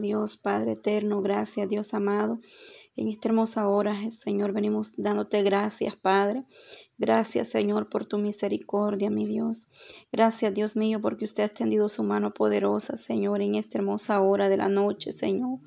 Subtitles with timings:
[0.00, 2.40] Dios, Padre eterno, gracias, Dios amado.
[2.96, 6.44] En esta hermosa hora, Señor, venimos dándote gracias, Padre.
[6.98, 9.68] Gracias, Señor, por tu misericordia, mi Dios.
[10.12, 14.48] Gracias, Dios mío, porque usted ha extendido su mano poderosa, Señor, en esta hermosa hora
[14.48, 15.60] de la noche, Señor.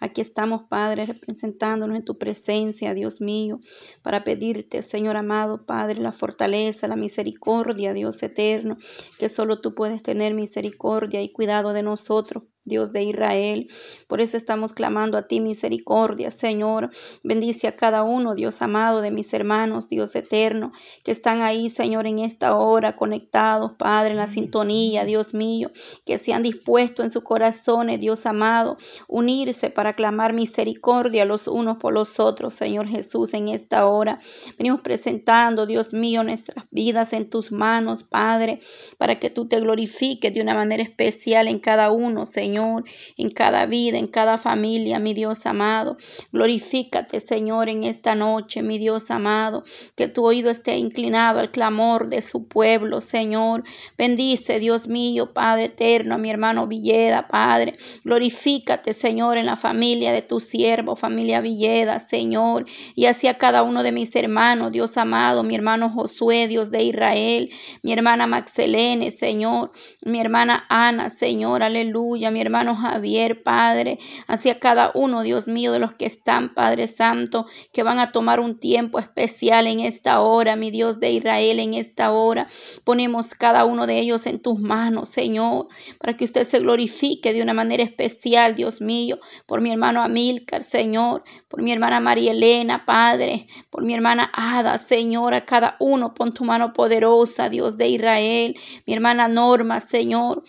[0.00, 3.60] Aquí estamos, Padre, representándonos en tu presencia, Dios mío,
[4.02, 8.76] para pedirte, Señor amado, Padre, la fortaleza, la misericordia, Dios eterno,
[9.18, 12.44] que solo tú puedes tener misericordia y cuidado de nosotros.
[12.64, 13.68] Dios de Israel.
[14.06, 16.90] Por eso estamos clamando a ti misericordia, Señor.
[17.24, 20.72] Bendice a cada uno, Dios amado, de mis hermanos, Dios eterno,
[21.02, 25.72] que están ahí, Señor, en esta hora, conectados, Padre, en la sintonía, Dios mío,
[26.06, 28.76] que se han dispuesto en su corazón, Dios amado,
[29.08, 34.20] unirse para clamar misericordia los unos por los otros, Señor Jesús, en esta hora.
[34.56, 38.60] Venimos presentando, Dios mío, nuestras vidas en tus manos, Padre,
[38.98, 42.51] para que tú te glorifiques de una manera especial en cada uno, Señor.
[42.52, 42.84] Señor,
[43.16, 45.96] en cada vida, en cada familia, mi Dios amado.
[46.32, 49.64] Glorifícate, Señor, en esta noche, mi Dios amado,
[49.96, 53.64] que tu oído esté inclinado al clamor de su pueblo, Señor.
[53.96, 57.72] Bendice, Dios mío, Padre eterno, a mi hermano Villeda, Padre.
[58.04, 63.82] Glorifícate, Señor, en la familia de tu siervo, familia Villeda, Señor, y hacia cada uno
[63.82, 67.48] de mis hermanos, Dios amado, mi hermano Josué, Dios de Israel,
[67.82, 69.72] mi hermana Maxelene, Señor,
[70.04, 75.78] mi hermana Ana, Señor, aleluya, mi hermano Javier, Padre, hacia cada uno, Dios mío, de
[75.78, 80.56] los que están, Padre Santo, que van a tomar un tiempo especial en esta hora,
[80.56, 82.46] mi Dios de Israel, en esta hora.
[82.84, 87.42] Ponemos cada uno de ellos en tus manos, Señor, para que usted se glorifique de
[87.42, 92.84] una manera especial, Dios mío, por mi hermano Amílcar, Señor, por mi hermana María Elena,
[92.84, 97.88] Padre, por mi hermana Ada, Señor, a cada uno pon tu mano poderosa, Dios de
[97.88, 100.42] Israel, mi hermana Norma, Señor,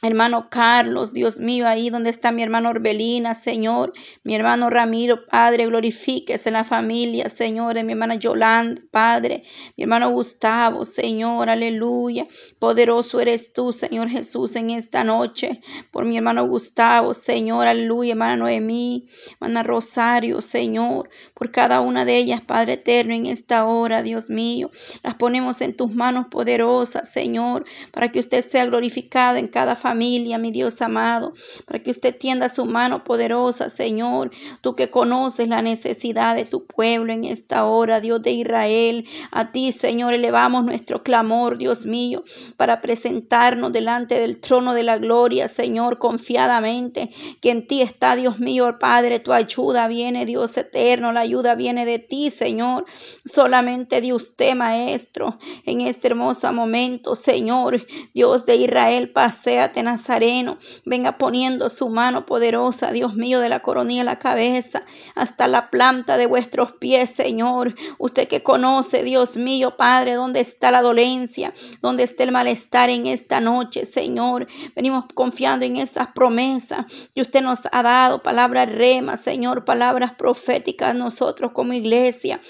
[0.00, 5.66] Hermano Carlos, Dios mío, ahí donde está mi hermano Orbelina, Señor, mi hermano Ramiro, Padre,
[5.66, 9.42] glorifíquese en la familia, Señor, de mi hermana Yolanda, Padre,
[9.76, 12.28] mi hermano Gustavo, Señor, aleluya.
[12.60, 18.36] Poderoso eres tú, Señor Jesús, en esta noche, por mi hermano Gustavo, Señor, aleluya, hermana
[18.36, 24.30] Noemí, hermana Rosario, Señor, por cada una de ellas, Padre eterno, en esta hora, Dios
[24.30, 24.70] mío,
[25.02, 29.87] las ponemos en tus manos poderosas, Señor, para que usted sea glorificado en cada familia
[29.88, 31.32] familia, mi Dios amado,
[31.66, 36.66] para que usted tienda su mano poderosa, Señor, tú que conoces la necesidad de tu
[36.66, 39.06] pueblo en esta hora, Dios de Israel.
[39.30, 42.22] A ti, Señor, elevamos nuestro clamor, Dios mío,
[42.58, 47.10] para presentarnos delante del trono de la gloria, Señor, confiadamente,
[47.40, 51.86] que en ti está, Dios mío, Padre, tu ayuda viene, Dios eterno, la ayuda viene
[51.86, 52.84] de ti, Señor.
[53.24, 61.18] Solamente de usted, Maestro, en este hermoso momento, Señor, Dios de Israel, paséate Nazareno, venga
[61.18, 64.82] poniendo su mano poderosa, Dios mío, de la coronilla a la cabeza
[65.14, 67.74] hasta la planta de vuestros pies, Señor.
[67.98, 71.52] Usted que conoce, Dios mío, Padre, dónde está la dolencia,
[71.82, 74.46] dónde está el malestar en esta noche, Señor.
[74.74, 80.94] Venimos confiando en esas promesas que usted nos ha dado, palabras remas, Señor, palabras proféticas
[80.94, 82.40] nosotros como iglesia.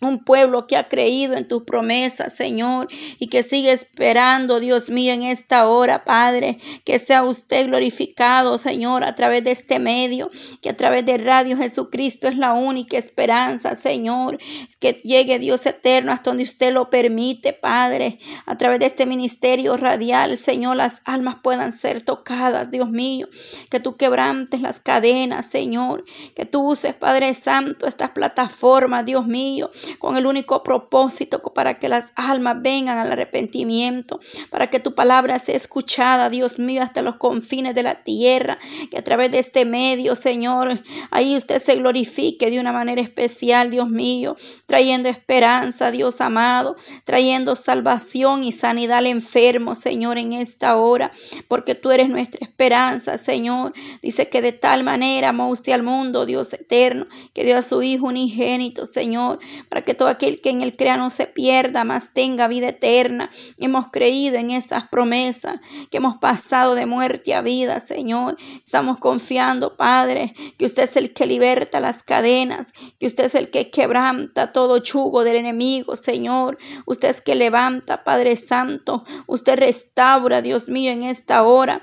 [0.00, 2.88] Un pueblo que ha creído en tus promesas, Señor,
[3.18, 9.04] y que sigue esperando, Dios mío, en esta hora, Padre, que sea usted glorificado, Señor,
[9.04, 10.30] a través de este medio,
[10.62, 14.38] que a través de Radio Jesucristo es la única esperanza, Señor,
[14.78, 19.76] que llegue Dios eterno hasta donde usted lo permite, Padre, a través de este ministerio
[19.76, 23.28] radial, Señor, las almas puedan ser tocadas, Dios mío,
[23.70, 26.04] que tú quebrantes las cadenas, Señor,
[26.34, 31.88] que tú uses, Padre Santo, estas plataformas, Dios mío, con el único propósito para que
[31.88, 37.16] las almas vengan al arrepentimiento, para que tu palabra sea escuchada, Dios mío, hasta los
[37.16, 38.58] confines de la tierra,
[38.90, 43.70] que a través de este medio, Señor, ahí usted se glorifique de una manera especial,
[43.70, 50.76] Dios mío, trayendo esperanza, Dios amado, trayendo salvación y sanidad al enfermo, Señor, en esta
[50.76, 51.12] hora,
[51.48, 53.72] porque tú eres nuestra esperanza, Señor.
[54.02, 57.82] Dice que de tal manera amó usted al mundo, Dios eterno, que dio a su
[57.82, 59.38] Hijo unigénito, Señor,
[59.82, 63.30] que todo aquel que en él crea no se pierda, mas tenga vida eterna.
[63.58, 65.60] Hemos creído en esas promesas,
[65.90, 68.36] que hemos pasado de muerte a vida, Señor.
[68.64, 73.50] Estamos confiando, Padre, que usted es el que liberta las cadenas, que usted es el
[73.50, 76.58] que quebranta todo chugo del enemigo, Señor.
[76.86, 79.04] Usted es que levanta, Padre Santo.
[79.26, 81.82] Usted restaura, Dios mío, en esta hora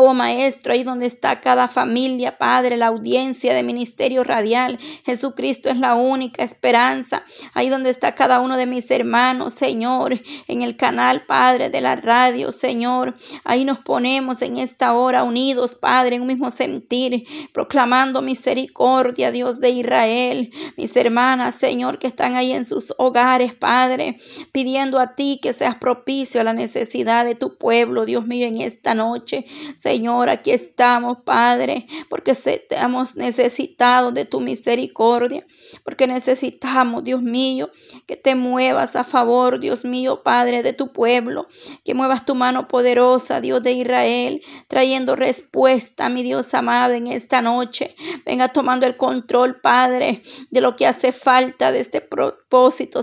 [0.00, 5.76] Oh Maestro, ahí donde está cada familia, Padre, la audiencia de Ministerio Radial, Jesucristo es
[5.76, 7.24] la única esperanza.
[7.52, 11.96] Ahí donde está cada uno de mis hermanos, Señor, en el canal, Padre, de la
[11.96, 13.16] radio, Señor.
[13.42, 19.58] Ahí nos ponemos en esta hora unidos, Padre, en un mismo sentir, proclamando misericordia, Dios
[19.58, 20.52] de Israel.
[20.76, 24.18] Mis hermanas, Señor, que están ahí en sus hogares, Padre,
[24.52, 28.58] pidiendo a ti que seas propicio a la necesidad de tu pueblo, Dios mío, en
[28.60, 29.44] esta noche.
[29.88, 35.46] Señor, aquí estamos, Padre, porque estamos necesitados de tu misericordia,
[35.82, 37.70] porque necesitamos, Dios mío,
[38.04, 41.46] que te muevas a favor, Dios mío, Padre, de tu pueblo,
[41.86, 47.40] que muevas tu mano poderosa, Dios de Israel, trayendo respuesta, mi Dios amado, en esta
[47.40, 47.96] noche.
[48.26, 50.20] Venga tomando el control, Padre,
[50.50, 52.02] de lo que hace falta de este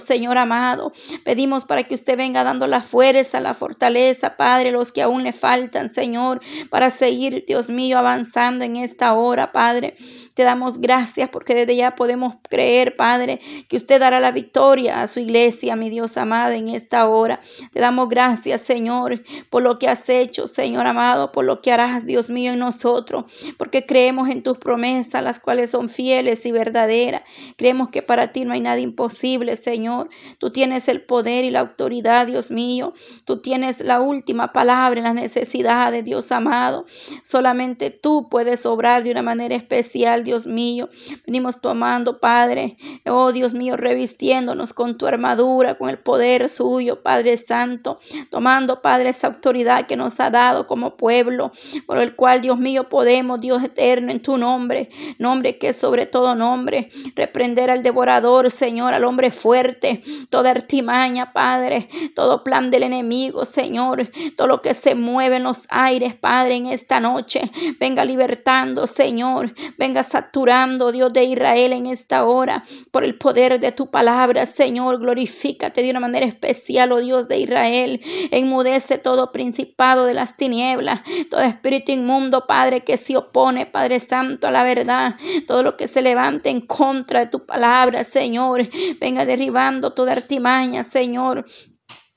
[0.03, 0.91] Señor amado.
[1.23, 5.33] Pedimos para que usted venga dando la fuerza, la fortaleza, Padre, los que aún le
[5.33, 9.97] faltan, Señor, para seguir, Dios mío, avanzando en esta hora, Padre.
[10.33, 13.39] Te damos gracias porque desde ya podemos creer, Padre,
[13.69, 17.39] que usted dará la victoria a su iglesia, mi Dios amado, en esta hora.
[17.71, 22.05] Te damos gracias, Señor, por lo que has hecho, Señor amado, por lo que harás,
[22.05, 23.25] Dios mío, en nosotros,
[23.57, 27.21] porque creemos en tus promesas, las cuales son fieles y verdaderas.
[27.55, 30.09] Creemos que para ti no hay nada imposible, Señor.
[30.37, 32.93] Tú tienes el poder y la autoridad, Dios mío.
[33.25, 36.85] Tú tienes la última palabra en las necesidades, Dios amado.
[37.23, 40.89] Solamente tú puedes obrar de una manera especial, Dios mío.
[41.25, 47.37] Venimos tomando, Padre, oh Dios mío, revistiéndonos con tu armadura, con el poder suyo, Padre
[47.37, 47.99] Santo,
[48.29, 51.51] tomando, Padre, esa autoridad que nos ha dado como pueblo,
[51.85, 54.89] por el cual, Dios mío, podemos, Dios eterno, en tu nombre,
[55.19, 61.33] nombre que es sobre todo nombre, reprender al devorador, Señor, al hombre fuerte, toda artimaña,
[61.33, 66.55] Padre, todo plan del enemigo, Señor, todo lo que se mueve en los aires, Padre,
[66.55, 73.03] en esta noche, venga libertando, Señor, venga saturando, Dios de Israel, en esta hora, por
[73.03, 78.01] el poder de tu palabra, Señor, glorifícate de una manera especial, oh Dios de Israel,
[78.31, 84.47] enmudece todo principado de las tinieblas, todo espíritu inmundo, Padre, que se opone, Padre Santo,
[84.47, 85.15] a la verdad,
[85.47, 88.67] todo lo que se levante en contra de tu palabra, Señor,
[88.99, 91.45] venga derribando toda artimaña, Señor,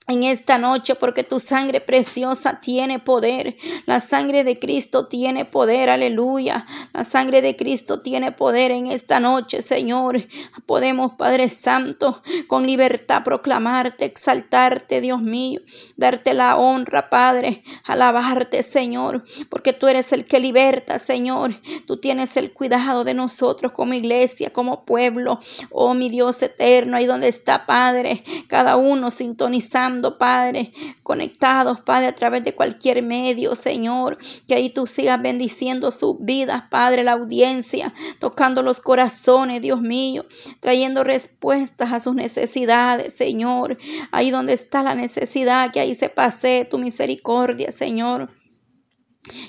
[0.08, 3.56] en esta noche porque tu sangre preciosa tiene poder.
[3.84, 6.66] La sangre de Cristo tiene poder, aleluya.
[6.94, 10.26] La sangre de Cristo tiene poder en esta noche, Señor.
[10.64, 15.60] Podemos, Padre Santo, con libertad proclamarte, exaltarte, Dios mío,
[15.96, 21.60] darte la honra, Padre, alabarte, Señor, porque tú eres el que liberta, Señor.
[21.86, 25.38] Tú tienes el cuidado de nosotros como iglesia, como pueblo.
[25.70, 30.72] Oh, mi Dios eterno, ahí donde está, Padre, cada uno sintonizando Padre,
[31.02, 36.64] conectados, Padre, a través de cualquier medio, Señor, que ahí tú sigas bendiciendo sus vidas,
[36.70, 40.24] Padre, la audiencia, tocando los corazones, Dios mío,
[40.60, 43.78] trayendo respuestas a sus necesidades, Señor,
[44.12, 48.30] ahí donde está la necesidad, que ahí se pase tu misericordia, Señor.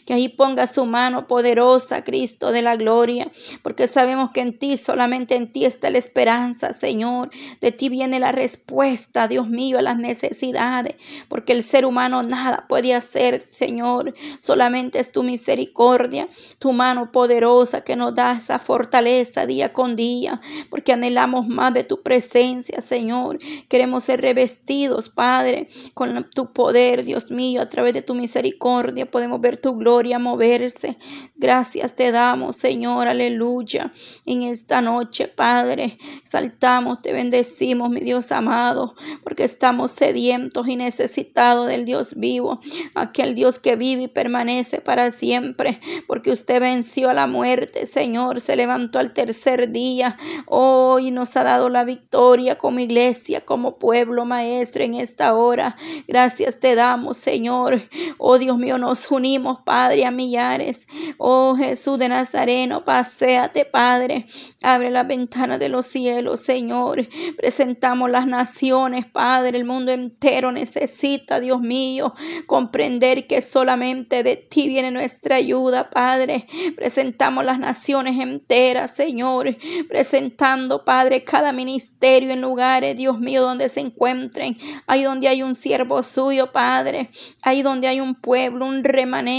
[0.06, 3.32] Que ahí ponga su mano poderosa, Cristo de la gloria,
[3.64, 7.30] porque sabemos que en ti, solamente en ti está la esperanza, Señor.
[7.62, 10.96] De ti viene la respuesta, Dios mío, a las necesidades,
[11.28, 14.14] porque el ser humano nada puede hacer, Señor.
[14.40, 16.30] Solamente es tu misericordia,
[16.60, 21.84] tu mano poderosa que nos da esa fortaleza día con día, porque anhelamos más de
[21.84, 23.40] tu presencia, Señor.
[23.68, 29.10] Queremos ser revestidos, Padre, con tu poder, Dios mío, a través de tu misericordia.
[29.10, 30.98] Podemos ver tu gloria moverse.
[31.36, 33.92] Gracias te damos, Señor, aleluya.
[34.26, 41.68] En esta noche, Padre, saltamos, te bendecimos, mi Dios amado, porque estamos sedientos y necesitados
[41.68, 42.60] del Dios vivo,
[42.96, 48.42] aquel Dios que vive y permanece para siempre, porque usted venció a la muerte, Señor,
[48.42, 54.26] se levantó al tercer día, hoy nos ha dado la victoria como iglesia, como pueblo
[54.26, 55.76] maestro en esta hora.
[56.08, 57.82] Gracias te damos, Señor.
[58.18, 60.88] Oh Dios mío, nos unimos Padre, a millares.
[61.18, 64.26] Oh Jesús de Nazareno, paséate, Padre.
[64.62, 67.08] Abre la ventana de los cielos, Señor.
[67.38, 69.58] Presentamos las naciones, Padre.
[69.58, 72.14] El mundo entero necesita, Dios mío,
[72.46, 76.48] comprender que solamente de ti viene nuestra ayuda, Padre.
[76.76, 79.58] Presentamos las naciones enteras, Señor.
[79.88, 84.58] Presentando, Padre, cada ministerio en lugares, Dios mío, donde se encuentren.
[84.88, 87.10] Ahí donde hay un siervo suyo, Padre.
[87.44, 89.39] Ahí donde hay un pueblo, un remanente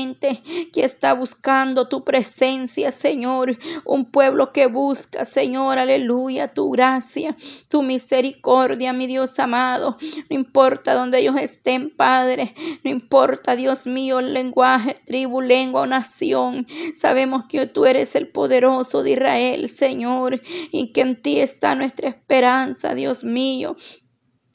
[0.72, 3.58] que está buscando tu presencia, Señor.
[3.84, 7.36] Un pueblo que busca, Señor, aleluya, tu gracia,
[7.68, 9.96] tu misericordia, mi Dios amado.
[10.28, 12.54] No importa donde ellos estén, Padre.
[12.84, 16.66] No importa, Dios mío, el lenguaje, tribu, lengua o nación.
[16.94, 20.40] Sabemos que tú eres el poderoso de Israel, Señor,
[20.72, 23.76] y que en ti está nuestra esperanza, Dios mío.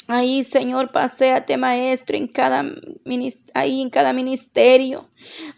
[0.07, 2.63] Ahí, Señor, paséate, Maestro, en cada,
[3.55, 5.09] ahí en cada ministerio.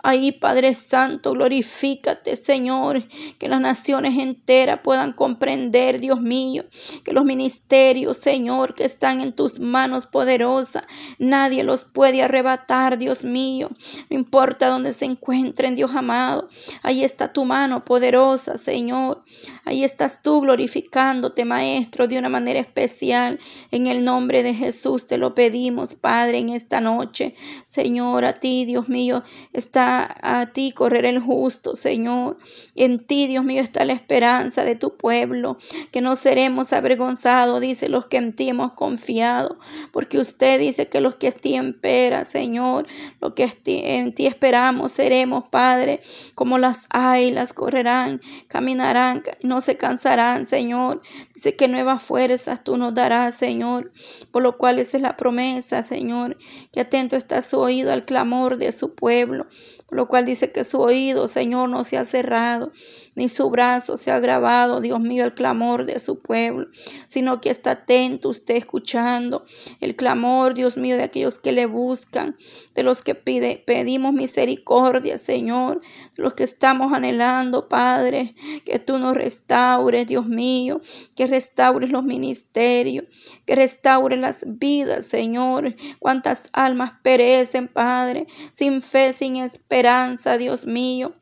[0.03, 3.03] Ahí, Padre Santo, glorifícate, Señor.
[3.39, 6.63] Que las naciones enteras puedan comprender, Dios mío.
[7.03, 10.83] Que los ministerios, Señor, que están en tus manos poderosas,
[11.19, 13.69] nadie los puede arrebatar, Dios mío.
[14.09, 16.47] No importa dónde se encuentren, Dios amado.
[16.83, 19.25] Ahí está tu mano poderosa, Señor.
[19.65, 23.39] Ahí estás tú glorificándote, Maestro, de una manera especial.
[23.71, 27.35] En el nombre de Jesús te lo pedimos, Padre, en esta noche.
[27.63, 32.37] Señor, a ti, Dios mío, está a ti correr el justo, Señor.
[32.75, 35.57] En ti, Dios mío, está la esperanza de tu pueblo,
[35.91, 39.59] que no seremos avergonzados, dice los que en ti hemos confiado,
[39.91, 42.87] porque usted dice que los que en ti espera, Señor,
[43.21, 46.01] lo que en ti esperamos, seremos, Padre,
[46.35, 51.01] como las águilas correrán, caminarán, no se cansarán, Señor.
[51.37, 53.91] Dice que nuevas fuerzas tú nos darás, Señor
[54.31, 56.37] por lo cual esa es la promesa, Señor,
[56.71, 59.47] que atento está su oído al clamor de su pueblo,
[59.85, 62.71] por lo cual dice que su oído, Señor, no se ha cerrado,
[63.17, 66.67] ni su brazo se ha grabado, Dios mío, el clamor de su pueblo,
[67.07, 69.43] sino que está atento usted escuchando
[69.81, 72.37] el clamor, Dios mío, de aquellos que le buscan,
[72.75, 75.81] de los que pide, pedimos misericordia, Señor,
[76.15, 80.79] de los que estamos anhelando, Padre, que tú nos restaures, Dios mío,
[81.15, 83.05] que restaures los ministerios,
[83.47, 85.75] que restaures las vidas, Señor.
[85.97, 91.15] Cuántas almas perecen, Padre, sin fe, sin esperanza, Dios mío.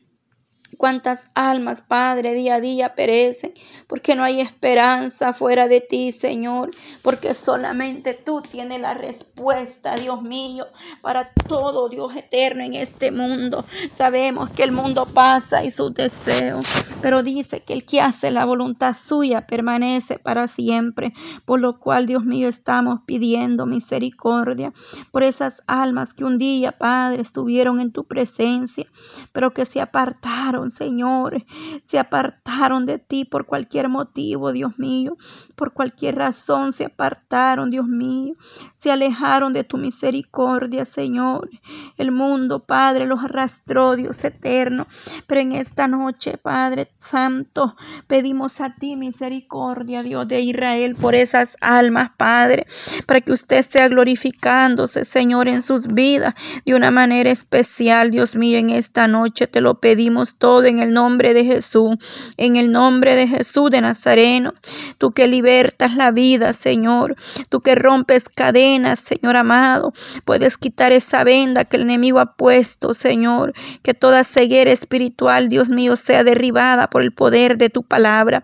[0.78, 3.54] Cuántas almas, Padre, día a día perecen,
[3.88, 10.22] porque no hay esperanza fuera de ti, Señor, porque solamente tú tienes la respuesta, Dios
[10.22, 10.68] mío,
[11.02, 13.66] para todo, Dios eterno en este mundo.
[13.92, 16.66] Sabemos que el mundo pasa y sus deseos,
[17.02, 21.14] pero dice que el que hace la voluntad suya permanece para siempre,
[21.46, 24.74] por lo cual, Dios mío, estamos pidiendo misericordia
[25.12, 28.86] por esas almas que un día, Padre, estuvieron en tu presencia,
[29.32, 31.44] pero que se apartaron Señor,
[31.84, 35.18] se apartaron de ti por cualquier motivo, Dios mío,
[35.56, 38.36] por cualquier razón se apartaron, Dios mío,
[38.74, 41.50] se alejaron de tu misericordia, Señor.
[41.98, 44.88] El mundo, Padre, los arrastró, Dios eterno,
[45.28, 47.76] pero en esta noche, Padre Santo,
[48.08, 52.66] pedimos a ti misericordia, Dios de Israel, por esas almas, Padre,
[53.06, 56.34] para que usted sea glorificándose, Señor, en sus vidas
[56.66, 60.94] de una manera especial, Dios mío, en esta noche te lo pedimos todo en el
[60.94, 61.96] nombre de Jesús,
[62.38, 64.54] en el nombre de Jesús de Nazareno.
[64.98, 67.16] Tú que libertas la vida, Señor.
[67.50, 69.94] Tú que rompes cadenas, Señor amado.
[70.24, 73.54] Puedes quitar esa venda que el enemigo ha puesto, Señor.
[73.84, 78.44] Que toda ceguera espiritual, Dios mío, sea derribada por el poder de tu palabra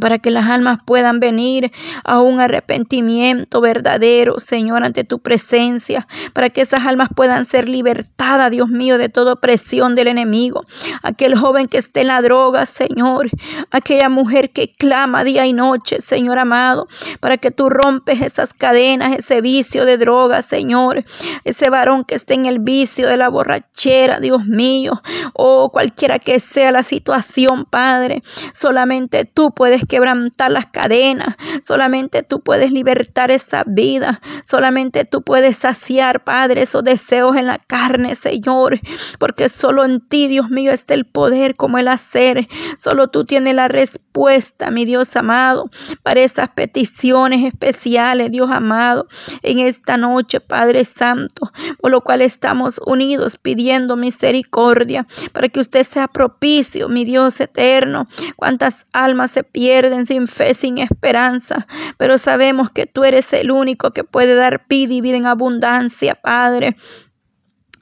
[0.00, 1.72] para que las almas puedan venir
[2.04, 8.50] a un arrepentimiento verdadero, Señor, ante tu presencia, para que esas almas puedan ser libertadas,
[8.50, 10.64] Dios mío, de toda opresión del enemigo.
[11.02, 13.30] Aquel joven que esté en la droga, Señor,
[13.70, 16.88] aquella mujer que clama día y noche, Señor amado,
[17.20, 21.04] para que tú rompes esas cadenas, ese vicio de droga, Señor,
[21.44, 25.02] ese varón que esté en el vicio de la borrachera, Dios mío,
[25.34, 28.22] o oh, cualquiera que sea la situación, Padre,
[28.54, 35.56] solamente tú puedes quebrantar las cadenas, solamente tú puedes libertar esa vida, solamente tú puedes
[35.56, 38.80] saciar, Padre, esos deseos en la carne, Señor,
[39.18, 43.54] porque solo en ti, Dios mío, está el poder como el hacer, solo tú tienes
[43.54, 45.70] la respuesta, mi Dios amado,
[46.02, 49.08] para esas peticiones especiales, Dios amado,
[49.42, 55.84] en esta noche, Padre Santo, por lo cual estamos unidos pidiendo misericordia para que usted
[55.84, 58.06] sea propicio, mi Dios eterno.
[58.36, 59.67] Cuántas almas se pierden
[60.06, 64.94] sin fe, sin esperanza, pero sabemos que tú eres el único que puede dar vida
[64.94, 66.76] y vida en abundancia, Padre.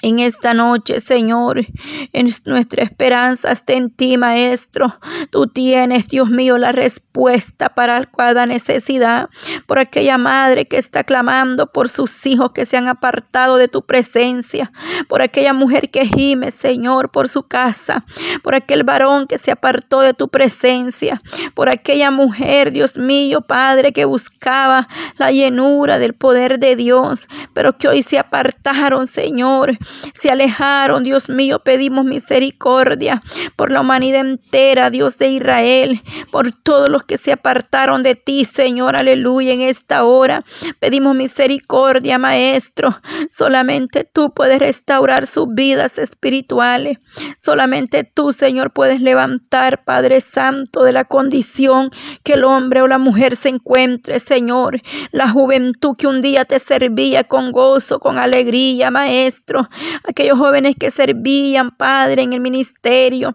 [0.06, 1.66] En esta noche, Señor,
[2.12, 5.00] en nuestra esperanza está en ti, Maestro.
[5.30, 9.28] Tú tienes, Dios mío, la respuesta para cada necesidad.
[9.66, 13.84] Por aquella madre que está clamando por sus hijos que se han apartado de tu
[13.84, 14.70] presencia.
[15.08, 18.04] Por aquella mujer que gime, Señor, por su casa.
[18.44, 21.20] Por aquel varón que se apartó de tu presencia.
[21.54, 24.86] Por aquella mujer, Dios mío, Padre, que buscaba
[25.18, 29.76] la llenura del poder de Dios, pero que hoy se apartaron, Señor
[30.14, 33.22] se alejaron, Dios mío, pedimos misericordia
[33.56, 38.44] por la humanidad entera, Dios de Israel, por todos los que se apartaron de ti,
[38.44, 40.44] Señor, aleluya, en esta hora.
[40.78, 42.98] Pedimos misericordia, Maestro.
[43.30, 46.98] Solamente tú puedes restaurar sus vidas espirituales.
[47.40, 51.90] Solamente tú, Señor, puedes levantar, Padre Santo, de la condición
[52.22, 54.78] que el hombre o la mujer se encuentre, Señor.
[55.12, 59.68] La juventud que un día te servía con gozo, con alegría, Maestro.
[60.04, 63.34] Aquellos jóvenes que servían, Padre, en el ministerio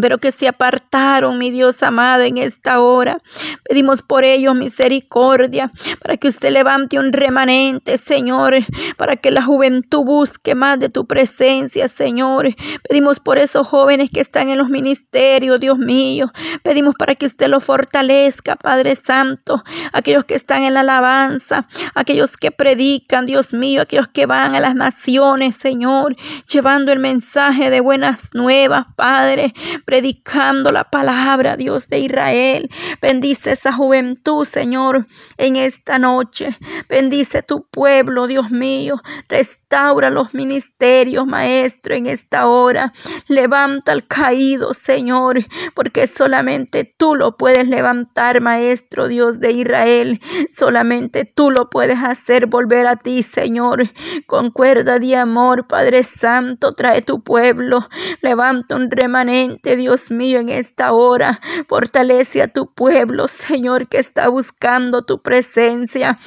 [0.00, 3.20] pero que se apartaron, mi Dios amado, en esta hora.
[3.68, 8.54] Pedimos por ellos misericordia, para que usted levante un remanente, Señor,
[8.96, 12.54] para que la juventud busque más de tu presencia, Señor.
[12.88, 16.32] Pedimos por esos jóvenes que están en los ministerios, Dios mío.
[16.62, 22.36] Pedimos para que usted los fortalezca, Padre Santo, aquellos que están en la alabanza, aquellos
[22.36, 26.16] que predican, Dios mío, aquellos que van a las naciones, Señor,
[26.48, 29.54] llevando el mensaje de buenas nuevas, Padre
[29.90, 32.70] predicando la palabra, Dios de Israel.
[33.02, 35.04] Bendice esa juventud, Señor,
[35.36, 36.56] en esta noche.
[36.88, 39.00] Bendice tu pueblo, Dios mío.
[39.28, 42.92] Restaura los ministerios, Maestro, en esta hora.
[43.26, 45.40] Levanta al caído, Señor,
[45.74, 50.20] porque solamente tú lo puedes levantar, Maestro, Dios de Israel.
[50.52, 53.90] Solamente tú lo puedes hacer volver a ti, Señor.
[54.28, 57.88] Con cuerda de amor, Padre Santo, trae tu pueblo.
[58.20, 61.40] Levanta un remanente, Dios mío, en esta hora.
[61.68, 66.18] Fortalece a tu pueblo, Señor, que está buscando tu presencia.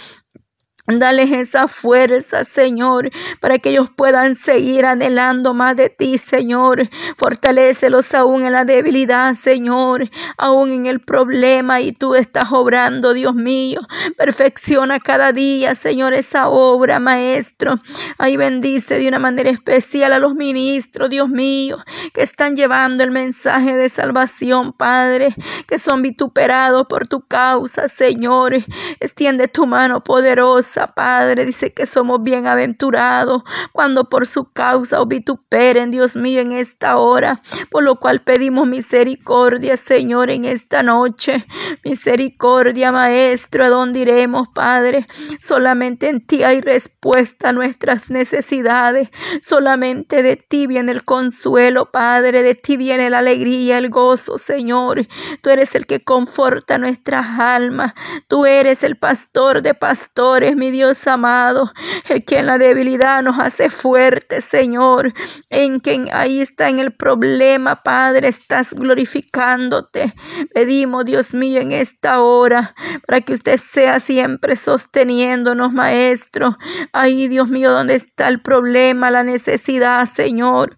[0.86, 3.10] Dale esa fuerza, Señor,
[3.40, 6.90] para que ellos puedan seguir anhelando más de ti, Señor.
[7.16, 13.34] Fortalécelos aún en la debilidad, Señor, aún en el problema y tú estás obrando, Dios
[13.34, 13.80] mío.
[14.18, 17.75] Perfecciona cada día, Señor, esa obra, Maestro.
[18.18, 21.78] Ahí bendice de una manera especial a los ministros, Dios mío,
[22.13, 25.34] que están llevando el mensaje de salvación, Padre,
[25.66, 28.56] que son vituperados por tu causa, Señor.
[29.00, 31.46] Extiende tu mano poderosa Padre.
[31.46, 37.42] Dice que somos bienaventurados cuando por su causa os vituperen, Dios mío, en esta hora.
[37.70, 41.46] Por lo cual pedimos misericordia, Señor, en esta noche.
[41.84, 45.06] Misericordia, Maestro, ¿a dónde iremos, Padre?
[45.39, 49.10] Solamente en ti hay respuesta a nuestras necesidades.
[49.42, 52.44] Solamente de ti viene el consuelo, Padre.
[52.44, 55.08] De ti viene la alegría, el gozo, Señor.
[55.42, 57.93] Tú eres el que conforta nuestras almas.
[58.28, 61.73] Tú eres el pastor de pastores, mi Dios amado,
[62.08, 65.13] el que en la debilidad nos hace fuertes, Señor,
[65.49, 70.13] en quien ahí está en el problema, Padre, estás glorificándote.
[70.54, 76.58] Pedimos, Dios mío, en esta hora, para que usted sea siempre sosteniéndonos, Maestro.
[76.93, 80.78] Ahí, Dios mío, donde está el problema, la necesidad, Señor.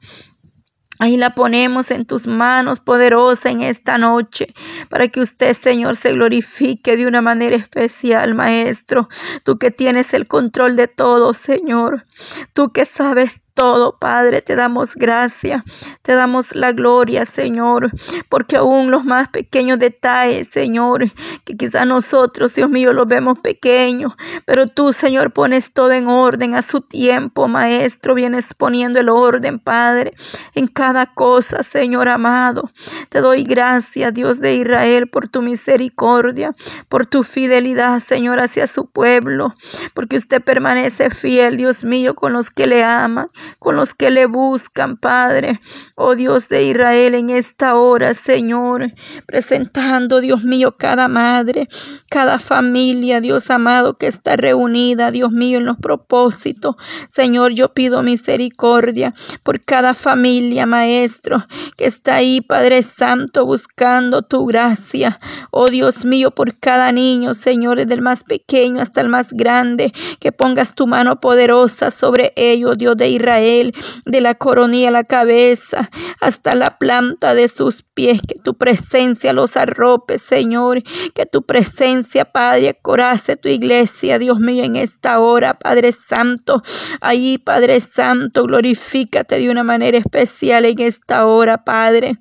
[1.00, 4.48] Ahí la ponemos en tus manos poderosa en esta noche,
[4.90, 9.10] para que usted, Señor, se glorifique de una manera especial, Maestro.
[9.44, 12.06] Tú que tienes el control de todo, Señor.
[12.54, 15.64] Tú que sabes todo, Padre, te damos gracia,
[16.02, 17.90] te damos la gloria, Señor,
[18.30, 21.10] porque aún los más pequeños detalles, Señor,
[21.46, 24.14] que quizás nosotros, Dios mío, los vemos pequeños,
[24.46, 29.60] pero tú, Señor, pones todo en orden a su tiempo, Maestro, vienes poniendo el orden,
[29.60, 30.14] Padre,
[30.54, 32.70] en cada cosa, Señor amado.
[33.10, 36.54] Te doy gracias, Dios de Israel, por tu misericordia,
[36.90, 39.56] por tu fidelidad, Señor, hacia su pueblo,
[39.94, 43.28] porque usted permanece fiel, Dios mío, con los que le aman
[43.60, 45.60] con los que le buscan, Padre.
[45.96, 48.92] Oh Dios de Israel, en esta hora, Señor,
[49.26, 51.68] presentando, Dios mío, cada madre,
[52.10, 56.76] cada familia, Dios amado, que está reunida, Dios mío, en los propósitos.
[57.10, 61.46] Señor, yo pido misericordia por cada familia, Maestro,
[61.78, 65.20] que está ahí, Padre Santo, buscando tu gracia.
[65.52, 69.94] Oh Dios mío, por cada niño, Señor, desde el más pequeño hasta el más grande,
[70.20, 75.04] que pongas tu mano poderosa sobre ellos, Dios de Israel de la coronilla a la
[75.04, 75.90] cabeza
[76.22, 82.26] hasta la planta de sus pies, que tu presencia los arrope, Señor, que tu presencia,
[82.26, 86.62] Padre, corace tu iglesia, Dios mío, en esta hora, Padre Santo,
[87.02, 92.18] ahí, Padre Santo, glorifícate de una manera especial en esta hora, Padre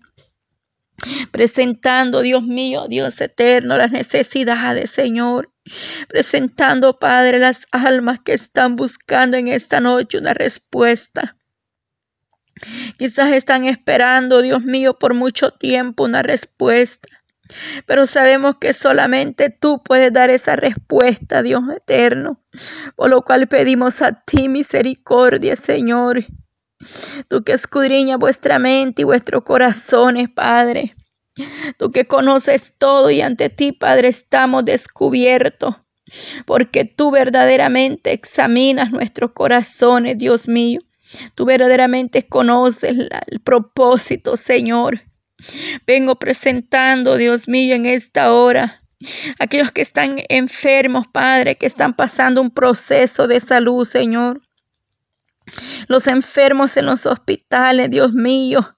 [1.33, 5.54] presentando, Dios mío, Dios eterno, las necesidades, Señor.
[6.09, 11.37] Presentando, Padre, las almas que están buscando en esta noche una respuesta.
[12.99, 17.09] Quizás están esperando, Dios mío, por mucho tiempo una respuesta.
[17.87, 22.41] Pero sabemos que solamente tú puedes dar esa respuesta, Dios eterno.
[22.97, 26.25] Por lo cual pedimos a ti misericordia, Señor.
[27.29, 30.95] Tú que escudriñas vuestra mente y vuestros corazones, Padre.
[31.79, 35.77] Tú que conoces todo y ante ti, Padre, estamos descubiertos.
[36.45, 40.81] Porque tú verdaderamente examinas nuestros corazones, Dios mío.
[41.35, 45.03] Tú verdaderamente conoces el propósito, Señor.
[45.87, 48.79] Vengo presentando, Dios mío, en esta hora
[49.39, 54.41] aquellos que están enfermos, Padre, que están pasando un proceso de salud, Señor.
[55.89, 58.77] Los enfermos en los hospitales, Dios mío.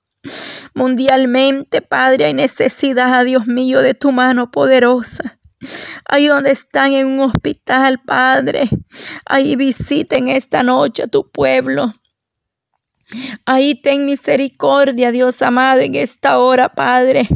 [0.75, 5.39] Mundialmente, Padre, hay necesidad, Dios mío, de tu mano poderosa.
[6.05, 8.69] Ahí donde están en un hospital, Padre.
[9.25, 11.93] Ahí visiten esta noche a tu pueblo.
[13.45, 17.29] Ahí ten misericordia, Dios amado, en esta hora, Padre.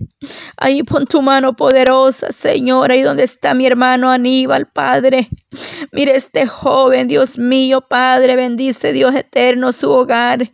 [0.58, 5.30] Ahí pon tu mano poderosa, Señor, ahí donde está mi hermano Aníbal, Padre.
[5.92, 10.50] Mire este joven, Dios mío, Padre, bendice Dios eterno su hogar.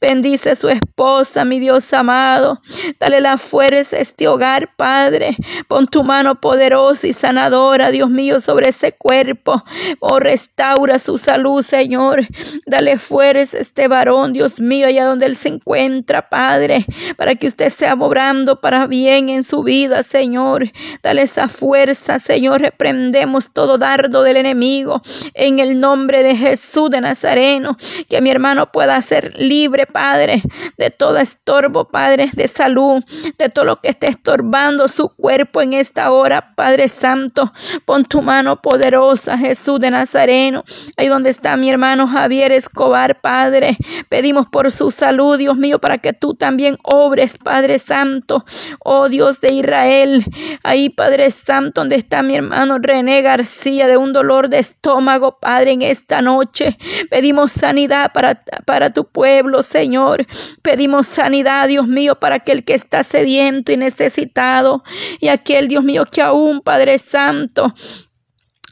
[0.00, 2.62] Bendice su esposa, mi Dios amado.
[3.00, 5.36] Dale la fuerza a este hogar, Padre.
[5.66, 9.60] Pon tu mano poderosa y sanadora, Dios mío, sobre ese cuerpo.
[9.98, 12.26] Oh, restaura su salud, Señor.
[12.64, 17.48] Dale fuerza a este varón, Dios mío, allá donde él se encuentra, Padre, para que
[17.48, 20.70] usted sea obrando para bien en su vida, Señor.
[21.02, 22.60] Dale esa fuerza, Señor.
[22.60, 25.02] Reprendemos todo dardo del enemigo
[25.34, 27.76] en el nombre de Jesús de Nazareno.
[28.08, 30.42] Que mi hermano pueda ser libre, Padre,
[30.76, 33.02] de todo estorbo, Padre, de salud,
[33.38, 37.52] de todo lo que esté estorbando su cuerpo en esta hora, Padre Santo.
[37.84, 40.64] Pon tu mano poderosa, Jesús de Nazareno.
[40.96, 43.76] Ahí donde está mi hermano Javier Escobar, Padre.
[44.08, 48.44] Pedimos por su salud, Dios mío, para que tú también obres, Padre Santo
[48.92, 50.24] oh Dios de Israel.
[50.64, 55.70] Ahí, Padre Santo, donde está mi hermano René García de un dolor de estómago, Padre,
[55.72, 56.76] en esta noche.
[57.08, 60.26] Pedimos sanidad para, para tu pueblo, Señor.
[60.62, 64.82] Pedimos sanidad, Dios mío, para aquel que está sediento y necesitado.
[65.20, 67.72] Y aquel, Dios mío, que aún, Padre Santo,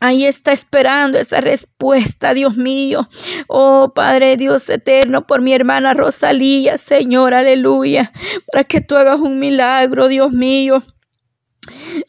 [0.00, 3.08] Ahí está esperando esa respuesta, Dios mío.
[3.48, 8.12] Oh Padre Dios eterno, por mi hermana Rosalía, Señor, aleluya.
[8.52, 10.82] Para que tú hagas un milagro, Dios mío.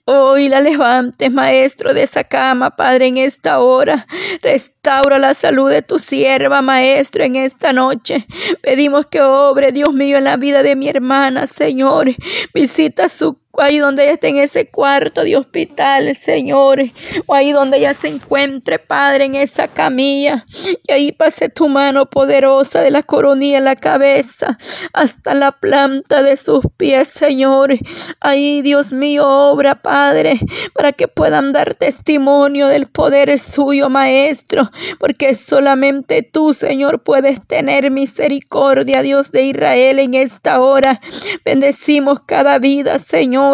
[0.05, 4.07] Hoy la levantes, Maestro, de esa cama, Padre, en esta hora.
[4.41, 8.25] Restaura la salud de tu sierva, Maestro, en esta noche.
[8.61, 12.09] Pedimos que obre, Dios mío, en la vida de mi hermana, Señor.
[12.53, 16.81] Visita su ahí donde ella esté en ese cuarto de hospital, Señor,
[17.25, 20.45] o ahí donde ella se encuentre, Padre, en esa camilla,
[20.87, 24.57] y ahí pase tu mano poderosa de la coronilla en la cabeza
[24.93, 27.75] hasta la planta de sus pies, Señor.
[28.19, 30.39] Ahí, Dios mío, obra, Padre,
[30.73, 37.89] para que puedan dar testimonio del poder suyo, Maestro, porque solamente tú, Señor, puedes tener
[37.91, 41.01] misericordia, Dios de Israel, en esta hora.
[41.43, 43.48] Bendecimos cada vida, Señor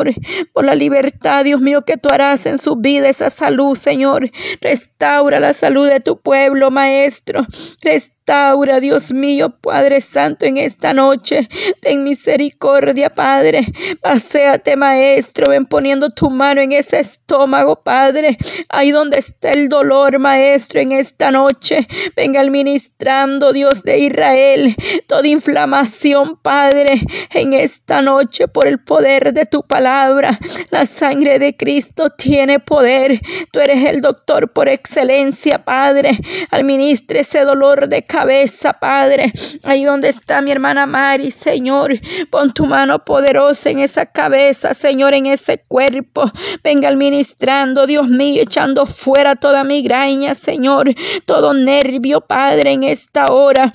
[0.54, 4.30] por la libertad, Dios mío, que tú harás en su vida, esa salud, Señor.
[4.62, 7.46] Restaura la salud de tu pueblo, Maestro.
[7.82, 8.15] Restaura,
[8.82, 11.48] Dios mío, Padre Santo, en esta noche.
[11.82, 13.66] Ten misericordia, Padre.
[14.02, 15.52] Paseate, Maestro.
[15.52, 18.38] Ven poniendo tu mano en ese estómago, Padre.
[18.70, 21.88] Ahí donde está el dolor, Maestro, en esta noche.
[22.16, 24.76] Venga administrando, Dios de Israel,
[25.08, 30.40] toda inflamación, Padre, en esta noche por el poder de tu palabra.
[30.72, 33.22] La sangre de Cristo tiene poder.
[33.52, 36.20] Tú eres el doctor por excelencia, Padre.
[36.50, 39.34] Administre ese dolor de cabeza, Padre.
[39.64, 42.00] Ahí donde está mi hermana Mari, Señor.
[42.30, 46.32] Pon tu mano poderosa en esa cabeza, Señor, en ese cuerpo.
[46.64, 50.96] Venga administrando, Dios mío, echando fuera toda migraña, Señor.
[51.26, 53.74] Todo nervio, Padre, en esta hora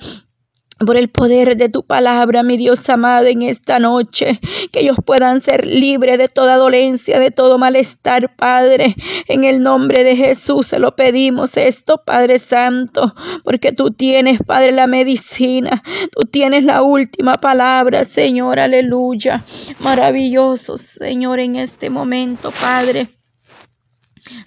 [0.85, 4.39] por el poder de tu palabra, mi Dios amado, en esta noche,
[4.71, 8.95] que ellos puedan ser libres de toda dolencia, de todo malestar, Padre.
[9.27, 13.13] En el nombre de Jesús se lo pedimos esto, Padre Santo,
[13.43, 19.43] porque tú tienes, Padre, la medicina, tú tienes la última palabra, Señor, aleluya.
[19.79, 23.09] Maravilloso, Señor, en este momento, Padre.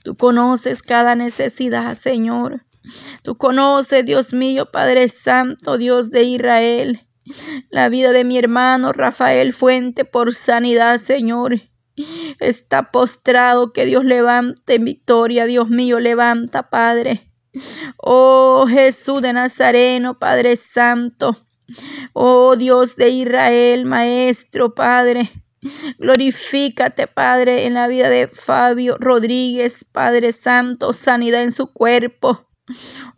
[0.03, 2.65] Tú conoces cada necesidad, Señor.
[3.23, 7.07] Tú conoces, Dios mío, Padre Santo, Dios de Israel,
[7.71, 11.61] la vida de mi hermano Rafael Fuente por sanidad, Señor.
[12.41, 17.31] Está postrado, que Dios levante en victoria, Dios mío, levanta, Padre.
[17.97, 21.37] Oh Jesús de Nazareno, Padre Santo.
[22.13, 25.31] Oh Dios de Israel, Maestro, Padre.
[25.99, 32.47] Glorifícate, Padre, en la vida de Fabio Rodríguez, Padre Santo, sanidad en su cuerpo.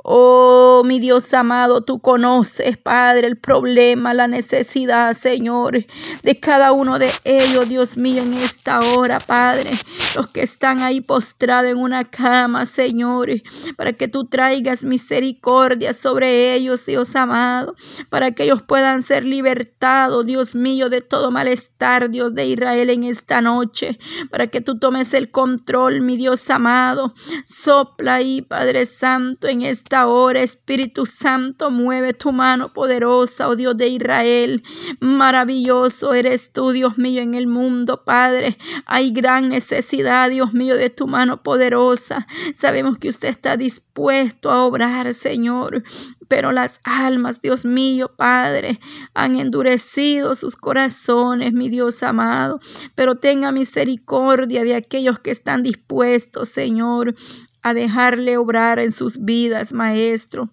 [0.02, 5.86] Oh, mi Dios amado, tú conoces, Padre, el problema, la necesidad, Señor,
[6.24, 9.70] de cada uno de ellos, Dios mío, en esta hora, Padre.
[10.16, 13.28] Los que están ahí postrados en una cama, Señor,
[13.76, 17.76] para que tú traigas misericordia sobre ellos, Dios amado,
[18.10, 23.04] para que ellos puedan ser libertados, Dios mío, de todo malestar, Dios de Israel, en
[23.04, 27.14] esta noche, para que tú tomes el control, mi Dios amado.
[27.46, 33.76] Sopla ahí, Padre Santo, en esta hora, Espíritu Santo, mueve tu mano poderosa, oh Dios
[33.76, 34.62] de Israel.
[35.00, 38.56] Maravilloso eres tú, Dios mío, en el mundo, Padre.
[38.86, 42.26] Hay gran necesidad, Dios mío, de tu mano poderosa.
[42.58, 45.82] Sabemos que usted está dispuesto a obrar, Señor.
[46.28, 48.80] Pero las almas, Dios mío, Padre,
[49.14, 52.58] han endurecido sus corazones, mi Dios amado.
[52.94, 57.14] Pero tenga misericordia de aquellos que están dispuestos, Señor,
[57.66, 60.48] a dejarle obrar en sus vidas, Maestro.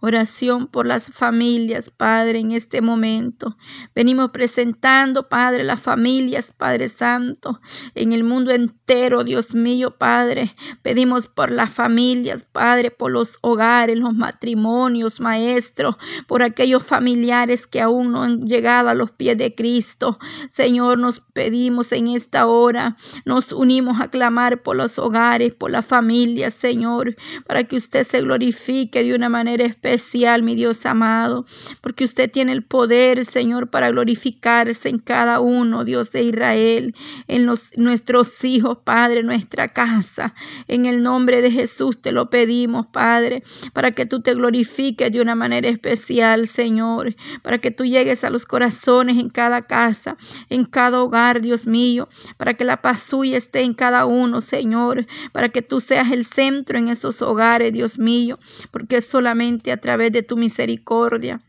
[0.00, 3.56] Oración por las familias, Padre, en este momento.
[3.94, 7.60] Venimos presentando, Padre, las familias, Padre Santo,
[7.94, 10.56] en el mundo entero, Dios mío, Padre.
[10.82, 15.96] Pedimos por las familias, Padre, por los hogares, los matrimonios, Maestro,
[16.26, 20.18] por aquellos familiares que aún no han llegado a los pies de Cristo.
[20.50, 25.86] Señor, nos pedimos en esta hora, nos unimos a clamar por los hogares, por las
[25.86, 27.14] familias, Señor,
[27.46, 31.44] para que usted se glorifique de una manera especial mi Dios amado,
[31.80, 36.94] porque usted tiene el poder, Señor, para glorificarse en cada uno, Dios de Israel,
[37.28, 40.34] en los, nuestros hijos, Padre, nuestra casa.
[40.68, 45.20] En el nombre de Jesús te lo pedimos, Padre, para que tú te glorifiques de
[45.20, 50.16] una manera especial, Señor, para que tú llegues a los corazones en cada casa,
[50.48, 55.06] en cada hogar, Dios mío, para que la paz suya esté en cada uno, Señor,
[55.32, 58.38] para que tú seas el centro en esos hogares, Dios mío,
[58.70, 61.40] porque solamente a través de tu misericordia.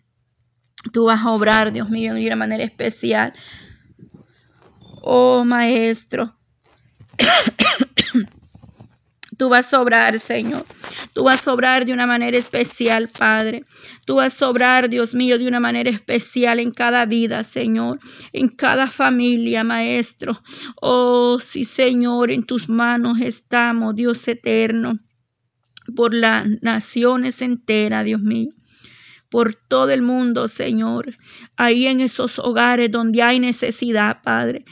[0.91, 3.33] Tú vas a obrar, Dios mío, de una manera especial.
[5.01, 6.35] Oh Maestro,
[9.37, 10.65] tú vas a obrar, Señor.
[11.13, 13.65] Tú vas a obrar de una manera especial, Padre.
[14.05, 17.99] Tú vas a obrar, Dios mío, de una manera especial en cada vida, Señor,
[18.31, 20.41] en cada familia, Maestro.
[20.81, 24.99] Oh, sí, Señor, en tus manos estamos, Dios eterno
[25.95, 28.53] por las naciones enteras, Dios mío
[29.29, 31.17] por todo el mundo, Señor.
[31.57, 34.63] Ahí en esos hogares donde hay necesidad, Padre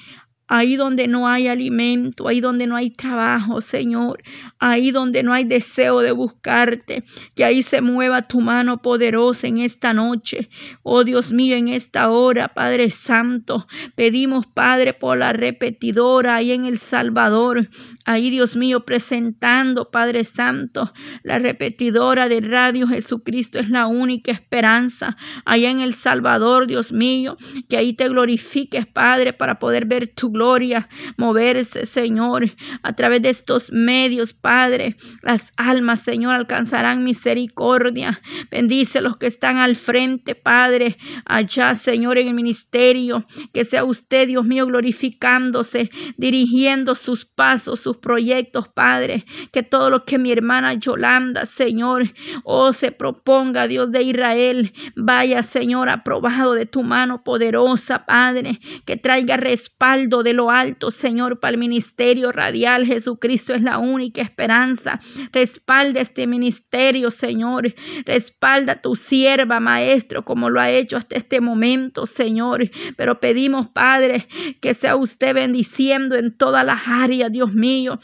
[0.52, 4.22] ahí donde no hay alimento, ahí donde no hay trabajo, Señor,
[4.60, 9.60] ahí donde no hay deseo de buscarte, que ahí se mueva tu mano poderosa en
[9.60, 10.50] esta noche.
[10.84, 16.66] Oh Dios mío, en esta hora, Padre Santo, pedimos, Padre, por la repetidora ahí en
[16.66, 17.70] El Salvador,
[18.04, 20.92] ahí Dios mío, presentando, Padre Santo,
[21.24, 27.38] la repetidora de Radio Jesucristo es la única esperanza, allá en El Salvador, Dios mío,
[27.70, 32.52] que ahí te glorifiques, Padre, para poder ver tu gloria gloria moverse, Señor,
[32.82, 34.96] a través de estos medios, Padre.
[35.22, 38.20] Las almas, Señor, alcanzarán misericordia.
[38.50, 43.24] Bendice los que están al frente, Padre, allá, Señor, en el ministerio.
[43.54, 49.26] Que sea usted, Dios mío, glorificándose, dirigiendo sus pasos, sus proyectos, Padre.
[49.52, 52.12] Que todo lo que mi hermana Yolanda, Señor,
[52.44, 58.60] oh, se proponga, Dios de Israel, vaya, Señor, aprobado de tu mano poderosa, Padre.
[58.86, 62.86] Que traiga respaldo lo alto, Señor, para el ministerio radial.
[62.86, 65.00] Jesucristo es la única esperanza.
[65.32, 67.74] Respalda este ministerio, Señor.
[68.06, 72.70] Respalda tu sierva, Maestro, como lo ha hecho hasta este momento, Señor.
[72.98, 74.28] Pero pedimos, Padre,
[74.62, 78.00] que sea usted bendiciendo en todas las áreas, Dios mío.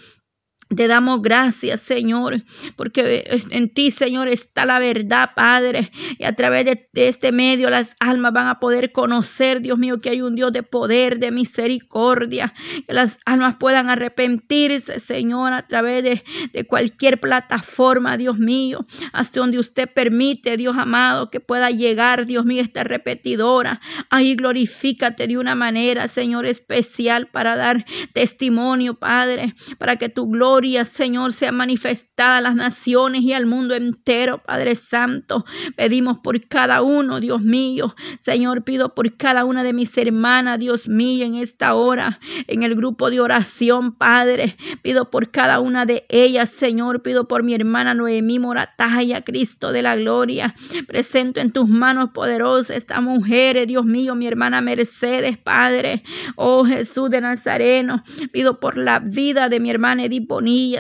[0.76, 2.44] Te damos gracias, Señor,
[2.76, 5.92] porque en ti, Señor, está la verdad, Padre.
[6.20, 10.10] Y a través de, este medio las almas van a poder conocer, Dios mío, que
[10.10, 12.54] hay un Dios de poder, de misericordia.
[12.86, 18.86] Que las almas puedan arrepentirse, Señor, a través de, de cualquier plataforma, Dios mío.
[19.14, 23.80] Hasta donde usted permite, Dios amado, que pueda llegar, Dios mío, esta repetidora.
[24.10, 30.57] Ahí glorifícate de una manera, Señor, especial para dar testimonio, Padre, para que tu gloria
[30.86, 35.46] Señor, sea manifestada a las naciones y al mundo entero, Padre Santo.
[35.76, 37.96] Pedimos por cada uno, Dios mío.
[38.20, 42.76] Señor, pido por cada una de mis hermanas, Dios mío, en esta hora, en el
[42.76, 44.58] grupo de oración, Padre.
[44.82, 47.04] Pido por cada una de ellas, Señor.
[47.04, 50.56] Pido por mi hermana Noemí Morataya, Cristo de la gloria.
[50.88, 56.04] Presento en tus manos poderosas esta mujer, Dios mío, mi hermana Mercedes, Padre.
[56.36, 58.04] Oh Jesús de Nazareno.
[58.32, 60.28] Pido por la vida de mi hermana Edith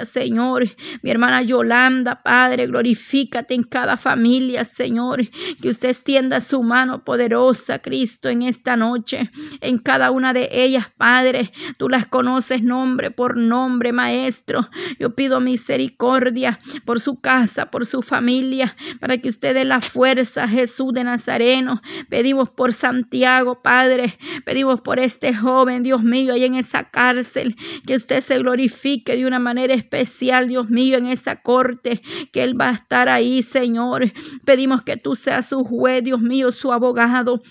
[0.06, 0.70] Señor.
[1.02, 5.28] Mi hermana Yolanda, Padre, glorifícate en cada familia, Señor.
[5.62, 10.88] Que usted extienda su mano poderosa, Cristo, en esta noche, en cada una de ellas,
[10.96, 11.52] Padre.
[11.78, 14.70] Tú las conoces nombre por nombre, Maestro.
[15.00, 20.48] Yo pido misericordia por su casa, por su familia, para que usted dé la fuerza,
[20.48, 21.82] Jesús de Nazareno.
[22.10, 24.18] Pedimos por Santiago, Padre.
[24.46, 27.56] Pedimos por este joven, Dios mío, ahí en esa cárcel.
[27.86, 32.02] Que usted se glorifique de una manera especial, Dios mío, en esa corte.
[32.32, 34.12] Que él va a estar ahí, Señor.
[34.46, 37.42] Pedimos que tú seas su juez, Dios mío, su abogado.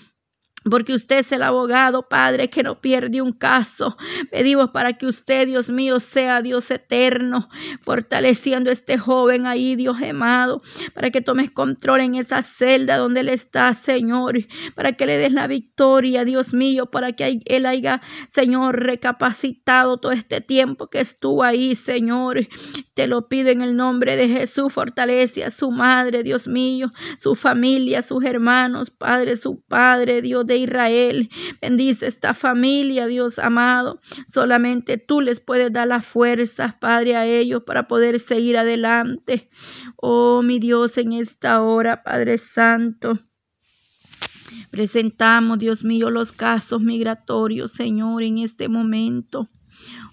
[0.69, 3.95] Porque usted es el abogado, Padre, que no pierde un caso.
[4.31, 7.49] Pedimos para que usted, Dios mío, sea Dios eterno,
[7.81, 10.61] fortaleciendo a este joven ahí, Dios amado,
[10.93, 14.37] para que tomes control en esa celda donde él está, Señor,
[14.75, 20.11] para que le des la victoria, Dios mío, para que él haya, Señor, recapacitado todo
[20.11, 22.47] este tiempo que estuvo ahí, Señor.
[22.93, 27.35] Te lo pido en el nombre de Jesús, fortalece a su madre, Dios mío, su
[27.35, 31.29] familia, sus hermanos, Padre, su Padre, Dios de Israel.
[31.61, 33.99] Bendice esta familia, Dios amado.
[34.31, 39.49] Solamente tú les puedes dar las fuerzas, Padre, a ellos para poder seguir adelante.
[39.95, 43.19] Oh, mi Dios, en esta hora, Padre Santo.
[44.71, 49.49] Presentamos, Dios mío, los casos migratorios, Señor, en este momento.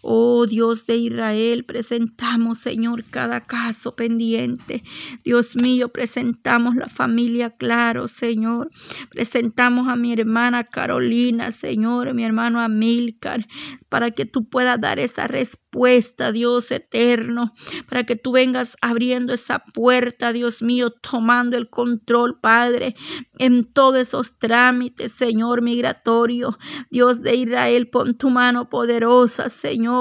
[0.07, 4.85] Oh Dios de Israel, presentamos, Señor, cada caso pendiente.
[5.25, 8.71] Dios mío, presentamos la familia Claro, Señor.
[9.09, 13.47] Presentamos a mi hermana Carolina, Señor, mi hermano Amílcar,
[13.89, 17.55] para que tú puedas dar esa respuesta, Dios eterno,
[17.89, 22.95] para que tú vengas abriendo esa puerta, Dios mío, tomando el control, Padre,
[23.39, 26.59] en todos esos trámites, Señor migratorio.
[26.91, 29.94] Dios de Israel, pon tu mano poderosa, Señor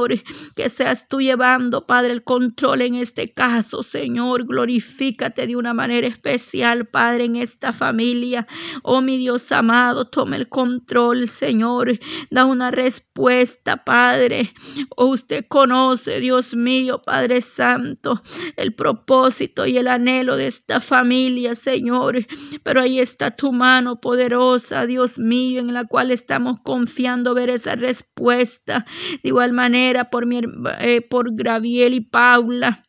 [0.55, 4.45] que seas tú llevando, Padre, el control en este caso, Señor.
[4.45, 8.47] Glorifícate de una manera especial, Padre, en esta familia.
[8.83, 11.99] Oh, mi Dios amado, tome el control, Señor.
[12.29, 14.53] Da una respuesta, Padre.
[14.95, 18.21] Oh, usted conoce, Dios mío, Padre Santo,
[18.55, 22.25] el propósito y el anhelo de esta familia, Señor.
[22.63, 27.75] Pero ahí está tu mano poderosa, Dios mío, en la cual estamos confiando ver esa
[27.75, 28.85] respuesta.
[29.21, 30.41] De igual manera, por, mi,
[30.79, 32.83] eh, por Graviel y Paula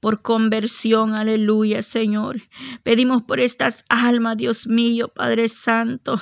[0.00, 2.42] por conversión, aleluya, Señor.
[2.82, 6.20] Pedimos por estas almas, Dios mío, Padre Santo,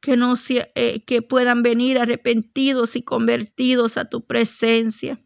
[0.00, 5.20] que no eh, que puedan venir arrepentidos y convertidos a tu presencia.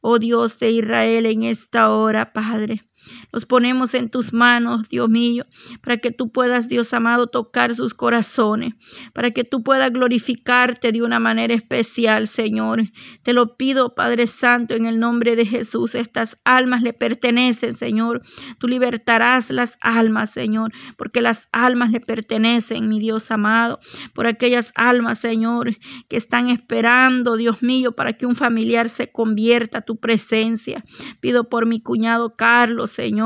[0.00, 2.84] Oh Dios de Israel, en esta hora, Padre.
[3.32, 5.46] Los ponemos en tus manos, Dios mío,
[5.82, 8.74] para que tú puedas, Dios amado, tocar sus corazones,
[9.12, 12.82] para que tú puedas glorificarte de una manera especial, Señor.
[13.22, 15.94] Te lo pido, Padre Santo, en el nombre de Jesús.
[15.94, 18.22] Estas almas le pertenecen, Señor.
[18.58, 23.78] Tú libertarás las almas, Señor, porque las almas le pertenecen, mi Dios amado,
[24.14, 25.76] por aquellas almas, Señor,
[26.08, 30.84] que están esperando, Dios mío, para que un familiar se convierta a tu presencia.
[31.20, 33.19] Pido por mi cuñado Carlos, Señor.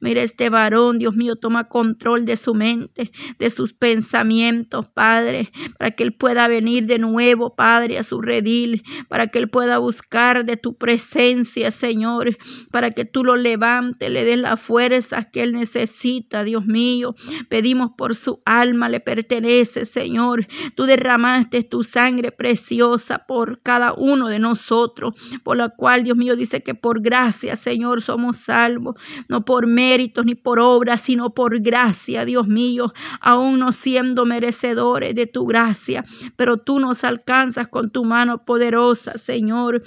[0.00, 5.92] Mira este varón, Dios mío, toma control de su mente, de sus pensamientos, Padre, para
[5.92, 10.44] que él pueda venir de nuevo, Padre, a su redil, para que él pueda buscar
[10.44, 12.36] de tu presencia, Señor,
[12.70, 17.14] para que tú lo levantes, le des las fuerzas que él necesita, Dios mío.
[17.48, 20.46] Pedimos por su alma, le pertenece, Señor.
[20.74, 26.36] Tú derramaste tu sangre preciosa por cada uno de nosotros, por la cual, Dios mío,
[26.36, 28.96] dice que por gracia, Señor, somos salvos
[29.28, 35.14] no por méritos ni por obras, sino por gracia, Dios mío, aún no siendo merecedores
[35.14, 36.04] de tu gracia,
[36.36, 39.82] pero tú nos alcanzas con tu mano poderosa, Señor.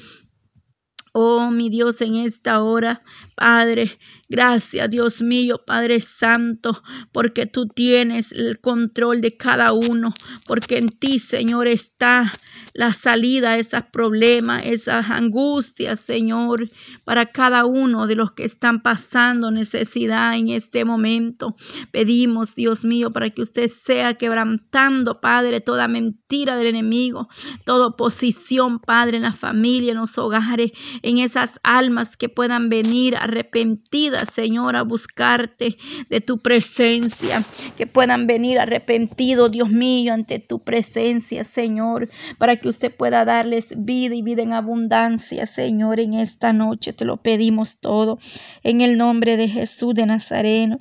[1.13, 3.03] Oh, mi Dios, en esta hora,
[3.35, 3.99] Padre,
[4.31, 10.13] gracias, Dios mío, Padre Santo, porque tú tienes el control de cada uno,
[10.47, 12.31] porque en ti, Señor, está
[12.73, 16.69] la salida a esos problemas, esas angustias, Señor,
[17.03, 21.55] para cada uno de los que están pasando necesidad en este momento.
[21.91, 27.27] Pedimos, Dios mío, para que usted sea quebrantando, Padre, toda mentira del enemigo,
[27.65, 33.17] toda oposición, Padre, en la familia, en los hogares, en esas almas que puedan venir
[33.17, 35.77] arrepentidas, Señor, a buscarte
[36.09, 37.43] de tu presencia,
[37.77, 43.67] que puedan venir arrepentidos, Dios mío, ante tu presencia, Señor, para que usted pueda darles
[43.75, 46.93] vida y vida en abundancia, Señor, en esta noche.
[46.93, 48.19] Te lo pedimos todo
[48.63, 50.77] en el nombre de Jesús de Nazareno,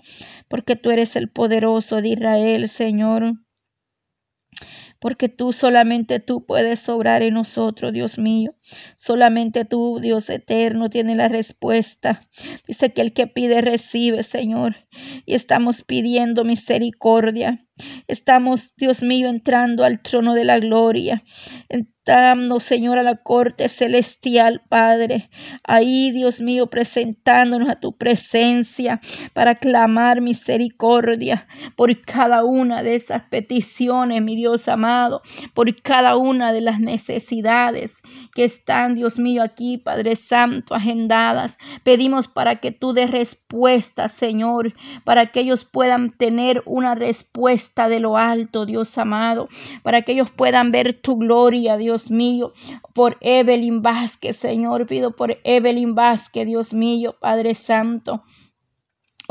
[0.48, 3.34] porque tú eres el poderoso de Israel, Señor.
[5.00, 8.54] Porque tú solamente tú puedes obrar en nosotros, Dios mío.
[8.96, 12.28] Solamente tú, Dios eterno, tienes la respuesta.
[12.68, 14.76] Dice que el que pide recibe, Señor.
[15.24, 17.66] Y estamos pidiendo misericordia.
[18.08, 21.22] Estamos, Dios mío, entrando al trono de la gloria.
[21.68, 25.30] Entrando, Señor, a la corte celestial, Padre.
[25.64, 29.00] Ahí, Dios mío, presentándonos a tu presencia
[29.32, 35.22] para clamar misericordia por cada una de esas peticiones, mi Dios amado,
[35.54, 37.99] por cada una de las necesidades
[38.34, 41.56] que están, Dios mío, aquí, Padre Santo, agendadas.
[41.82, 44.74] Pedimos para que tú des respuesta, Señor,
[45.04, 49.48] para que ellos puedan tener una respuesta de lo alto, Dios amado,
[49.82, 52.52] para que ellos puedan ver tu gloria, Dios mío,
[52.94, 58.24] por Evelyn Vázquez, Señor, pido por Evelyn Vázquez, Dios mío, Padre Santo.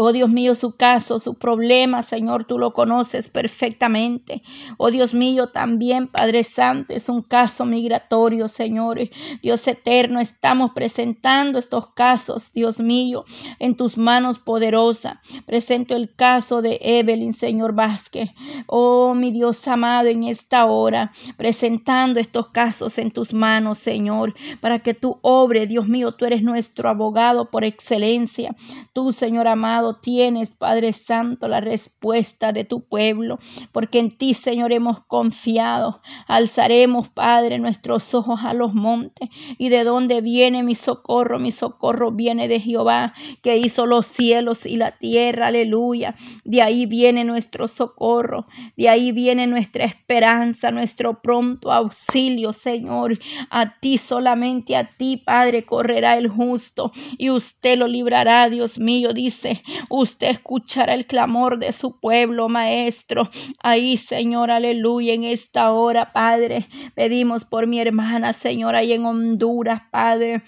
[0.02, 4.42] Oh Dios mío, su caso, su problema, Señor, tú lo conoces perfectamente.
[4.78, 9.02] Oh Dios mío, también, Padre Santo, es un caso migratorio, Señor.
[9.42, 13.26] Dios eterno, estamos presentando estos casos, Dios mío,
[13.60, 15.20] en tus manos poderosa.
[15.46, 18.30] Presento el caso de Evelyn, Señor Vázquez.
[18.68, 24.80] Oh, mi Dios amado, en esta hora, presentando estos casos en tus manos, Señor, para
[24.80, 28.56] que tú obre, Dios mío, tú eres nuestro abogado por excelencia.
[28.94, 33.40] Tú, Señor amado, tienes, Padre Santo, la respuesta de tu pueblo,
[33.72, 36.02] porque en ti, Señor, hemos confiado.
[36.28, 39.30] Alzaremos, Padre, nuestros ojos a los montes.
[39.58, 41.40] ¿Y de dónde viene mi socorro?
[41.40, 45.48] Mi socorro viene de Jehová, que hizo los cielos y la tierra.
[45.48, 46.16] Aleluya.
[46.44, 48.48] De ahí viene nuestro socorro.
[48.78, 53.20] De ahí viene nuestra esperanza, nuestro pronto auxilio, Señor.
[53.50, 59.14] A ti solamente, a ti, Padre, correrá el justo y usted lo librará, Dios mío,
[59.14, 63.30] dice Usted escuchará el clamor de su pueblo, Maestro.
[63.62, 69.82] Ahí, Señor, aleluya, en esta hora, Padre, pedimos por mi hermana, Señor, ahí en Honduras,
[69.92, 70.44] Padre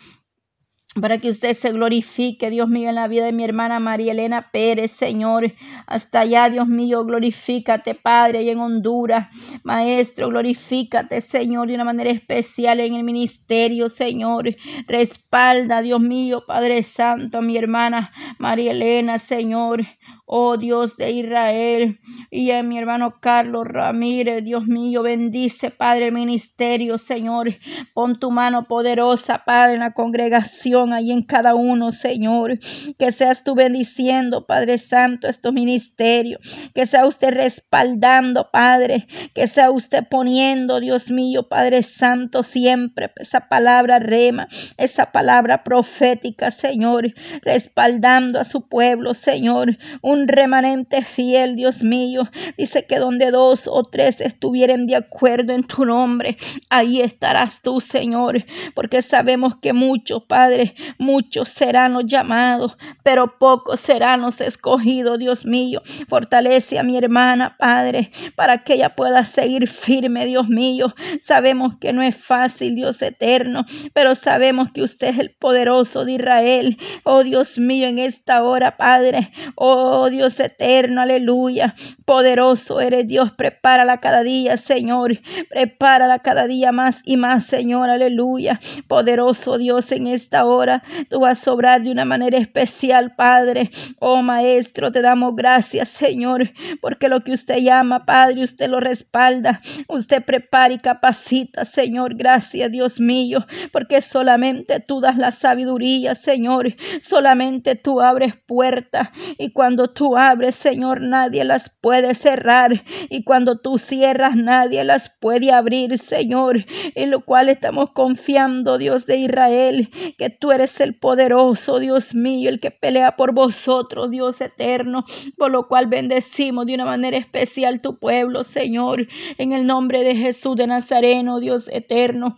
[0.99, 4.51] para que usted se glorifique, Dios mío, en la vida de mi hermana María Elena
[4.51, 5.53] Pérez, Señor.
[5.87, 9.29] Hasta allá, Dios mío, glorifícate, Padre, y en Honduras.
[9.63, 14.53] Maestro, glorifícate, Señor, de una manera especial en el ministerio, Señor.
[14.85, 19.85] Respalda, Dios mío, Padre Santo, a mi hermana María Elena, Señor
[20.33, 26.13] oh Dios de Israel, y a mi hermano Carlos Ramírez, Dios mío, bendice, Padre, el
[26.13, 27.49] ministerio, Señor,
[27.93, 32.59] pon tu mano poderosa, Padre, en la congregación, ahí en cada uno, Señor,
[32.97, 36.39] que seas tú bendiciendo, Padre Santo, estos ministerios,
[36.73, 43.49] que sea usted respaldando, Padre, que sea usted poniendo, Dios mío, Padre Santo, siempre esa
[43.49, 51.83] palabra rema, esa palabra profética, Señor, respaldando a su pueblo, Señor, un remanente fiel, Dios
[51.83, 52.29] mío.
[52.57, 56.37] Dice que donde dos o tres estuvieren de acuerdo en tu nombre,
[56.69, 58.45] ahí estarás tú, Señor,
[58.75, 65.45] porque sabemos que muchos, Padre, muchos serán los llamados, pero pocos serán los escogidos, Dios
[65.45, 65.81] mío.
[66.07, 70.93] Fortalece a mi hermana, Padre, para que ella pueda seguir firme, Dios mío.
[71.21, 76.13] Sabemos que no es fácil, Dios eterno, pero sabemos que usted es el poderoso de
[76.13, 76.77] Israel.
[77.03, 79.31] Oh Dios mío, en esta hora, Padre.
[79.55, 81.75] Oh Dios eterno, aleluya.
[82.05, 85.19] Poderoso eres Dios, prepárala cada día, Señor.
[85.49, 88.59] Prepárala cada día más y más, Señor, aleluya.
[88.87, 93.71] Poderoso Dios, en esta hora tú vas a obrar de una manera especial, Padre.
[93.99, 96.51] Oh Maestro, te damos gracias, Señor,
[96.81, 99.61] porque lo que usted llama, Padre, usted lo respalda.
[99.87, 102.15] Usted prepara y capacita, Señor.
[102.15, 106.75] Gracias, Dios mío, porque solamente tú das la sabiduría, Señor.
[107.01, 112.83] Solamente tú abres puertas y cuando tú tú abres, Señor, nadie las puede cerrar.
[113.11, 116.65] Y cuando tú cierras, nadie las puede abrir, Señor.
[116.95, 122.49] En lo cual estamos confiando, Dios de Israel, que tú eres el poderoso, Dios mío,
[122.49, 125.05] el que pelea por vosotros, Dios eterno.
[125.37, 129.05] Por lo cual bendecimos de una manera especial tu pueblo, Señor.
[129.37, 132.37] En el nombre de Jesús de Nazareno, Dios eterno.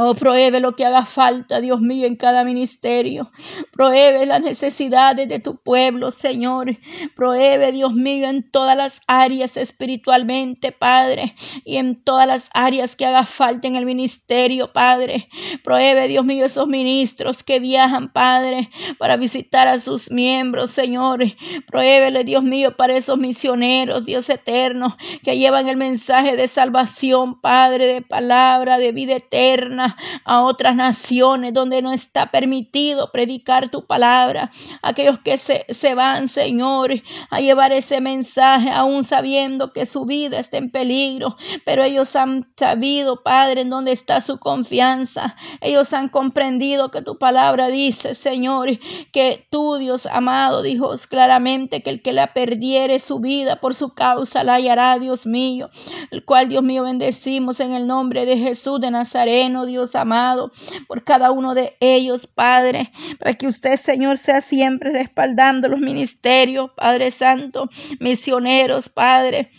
[0.00, 3.32] Oh, prohíbe lo que haga falta, Dios mío, en cada ministerio.
[3.72, 6.78] Prohíbe las necesidades de tu pueblo, Señor.
[7.16, 11.34] Prohíbe, Dios mío, en todas las áreas espiritualmente, Padre.
[11.64, 15.28] Y en todas las áreas que haga falta en el ministerio, Padre.
[15.64, 21.24] Prohíbe, Dios mío, esos ministros que viajan, Padre, para visitar a sus miembros, Señor.
[21.66, 27.86] Prohíbele, Dios mío, para esos misioneros, Dios eterno, que llevan el mensaje de salvación, Padre,
[27.88, 29.87] de palabra, de vida eterna.
[30.24, 34.50] A, otras naciones donde no está permitido predicar tu palabra.
[34.82, 36.92] Aquellos que se, se van, Señor,
[37.30, 42.46] a llevar ese mensaje, aún sabiendo que su vida está en peligro, pero ellos han
[42.56, 45.36] sabido, Padre, en dónde está su confianza.
[45.60, 48.78] Ellos han comprendido que tu palabra dice, Señor,
[49.12, 53.94] que tú, Dios amado, dijo claramente que el que la perdiere su vida por su
[53.94, 55.70] causa la hallará, Dios mío,
[56.10, 60.50] el cual, Dios mío, bendecimos en el nombre de Jesús de Nazareno, Dios amado,
[60.86, 66.70] por cada uno de ellos, Padre, para que usted, Señor, sea siempre respaldando los ministerios,
[66.76, 67.68] Padre Santo,
[68.00, 69.50] misioneros, Padre,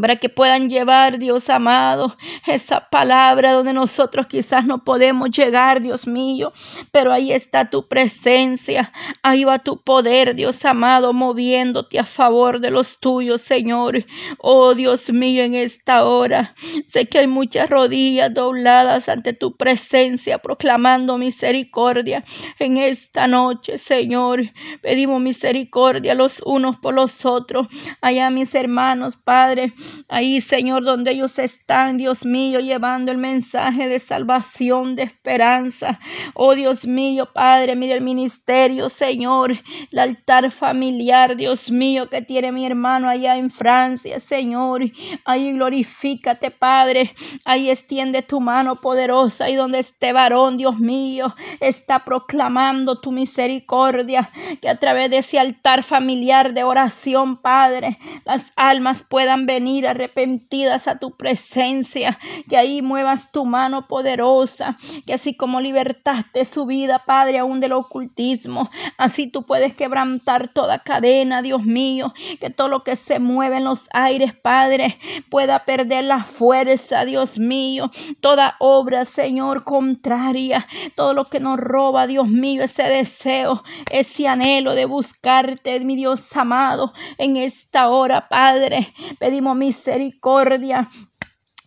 [0.00, 6.06] para que puedan llevar, Dios amado, esa palabra donde nosotros quizás no podemos llegar, Dios
[6.06, 6.52] mío,
[6.92, 8.92] pero ahí está tu presencia,
[9.22, 14.04] ahí va tu poder, Dios amado, moviéndote a favor de los tuyos, Señor.
[14.38, 16.54] Oh Dios mío, en esta hora
[16.86, 22.24] sé que hay muchas rodillas dobladas ante tu presencia, proclamando misericordia
[22.58, 24.42] en esta noche, Señor.
[24.82, 27.66] Pedimos misericordia los unos por los otros.
[28.00, 29.74] Allá mis hermanos, Padre,
[30.08, 36.00] Ahí, Señor, donde ellos están, Dios mío, llevando el mensaje de salvación, de esperanza.
[36.34, 39.58] Oh Dios mío, Padre, mire el ministerio, Señor,
[39.92, 44.82] el altar familiar, Dios mío, que tiene mi hermano allá en Francia, Señor.
[45.24, 47.12] Ahí glorifícate, Padre.
[47.44, 54.30] Ahí extiende tu mano poderosa y donde este varón, Dios mío, está proclamando tu misericordia,
[54.60, 60.88] que a través de ese altar familiar de oración, Padre, las almas puedan venir arrepentidas
[60.88, 62.18] a tu presencia,
[62.48, 64.76] que ahí muevas tu mano poderosa,
[65.06, 70.80] que así como libertaste su vida, Padre, aún del ocultismo, así tú puedes quebrantar toda
[70.80, 74.98] cadena, Dios mío, que todo lo que se mueve en los aires, Padre,
[75.30, 82.06] pueda perder la fuerza, Dios mío, toda obra, Señor, contraria, todo lo que nos roba,
[82.06, 88.92] Dios mío, ese deseo, ese anhelo de buscarte, mi Dios amado, en esta hora, Padre,
[89.18, 90.88] pedimos misericordia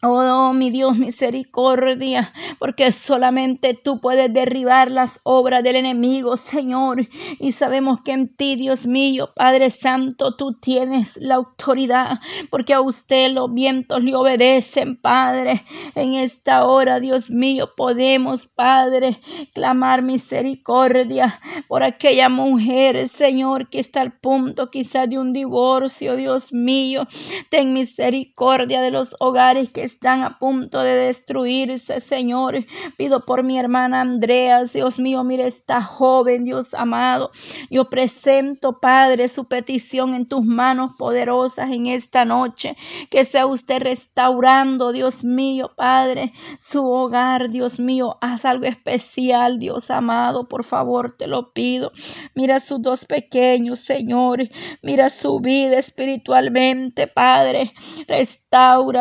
[0.03, 7.07] Oh, mi Dios, misericordia, porque solamente tú puedes derribar las obras del enemigo, Señor.
[7.37, 12.81] Y sabemos que en ti, Dios mío, Padre Santo, tú tienes la autoridad, porque a
[12.81, 15.63] usted los vientos le obedecen, Padre.
[15.93, 19.21] En esta hora, Dios mío, podemos, Padre,
[19.53, 26.51] clamar misericordia por aquella mujer, Señor, que está al punto quizás de un divorcio, Dios
[26.51, 27.07] mío.
[27.51, 32.65] Ten misericordia de los hogares que están a punto de destruirse, Señor.
[32.97, 37.31] Pido por mi hermana Andrea, Dios mío, mire esta joven, Dios amado.
[37.69, 42.77] Yo presento, Padre, su petición en tus manos poderosas en esta noche.
[43.09, 48.17] Que sea usted restaurando, Dios mío, Padre, su hogar, Dios mío.
[48.21, 51.91] Haz algo especial, Dios amado, por favor, te lo pido.
[52.33, 54.49] Mira sus dos pequeños, Señor.
[54.81, 57.73] Mira su vida espiritualmente, Padre.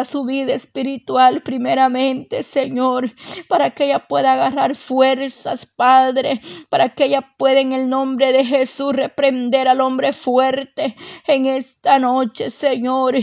[0.05, 3.13] Su vida espiritual espiritual primeramente, Señor,
[3.49, 8.45] para que ella pueda agarrar fuerzas, Padre, para que ella pueda en el nombre de
[8.45, 10.97] Jesús reprender al hombre fuerte
[11.27, 13.17] en esta noche, Señor.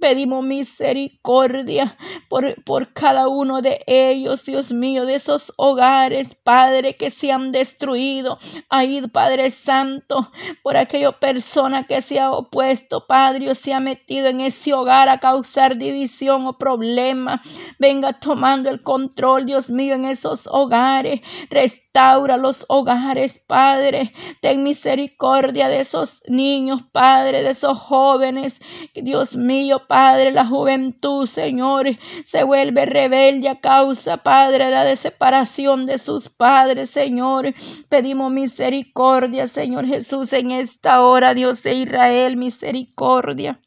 [0.00, 1.96] Pedimos misericordia
[2.28, 7.52] por, por cada uno de ellos, Dios mío, de esos hogares, Padre, que se han
[7.52, 8.38] destruido.
[8.70, 10.30] Ahí, Padre Santo,
[10.62, 15.08] por aquella persona que se ha opuesto, Padre, o se ha metido en ese hogar
[15.08, 17.40] a causar división o problema
[17.78, 21.20] venga tomando el control, Dios mío, en esos hogares.
[21.50, 24.12] Restaura los hogares, Padre.
[24.40, 28.60] Ten misericordia de esos niños, Padre, de esos jóvenes.
[28.94, 31.86] Dios mío, Padre, la juventud, Señor,
[32.24, 37.54] se vuelve rebelde a causa, Padre, de la separación de sus padres, Señor.
[37.88, 43.60] Pedimos misericordia, Señor Jesús, en esta hora, Dios de Israel, misericordia.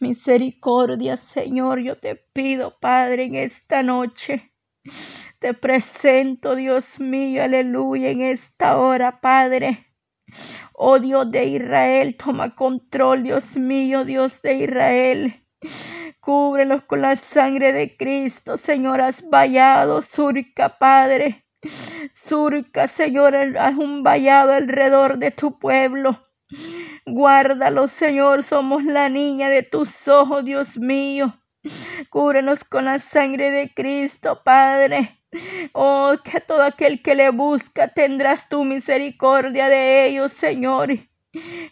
[0.00, 4.52] Misericordia, Señor, yo te pido, Padre, en esta noche.
[5.38, 9.86] Te presento, Dios mío, aleluya, en esta hora, Padre.
[10.72, 15.42] Oh Dios de Israel, toma control, Dios mío, Dios de Israel.
[16.20, 21.44] Cúbrelos con la sangre de Cristo, Señor, has vallado, surca, Padre.
[22.12, 26.25] Surca, Señor, haz un vallado alrededor de tu pueblo.
[27.06, 31.40] Guárdalo, Señor, somos la niña de tus ojos, Dios mío.
[32.10, 35.20] Cúbrenos con la sangre de Cristo, Padre.
[35.72, 40.90] Oh, que todo aquel que le busca tendrás tu misericordia de ellos, Señor.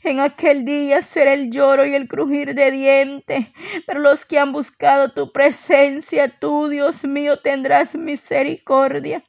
[0.02, 3.46] En aquel día será el lloro y el crujir de dientes,
[3.86, 9.24] pero los que han buscado tu presencia, tú, Dios mío, tendrás misericordia.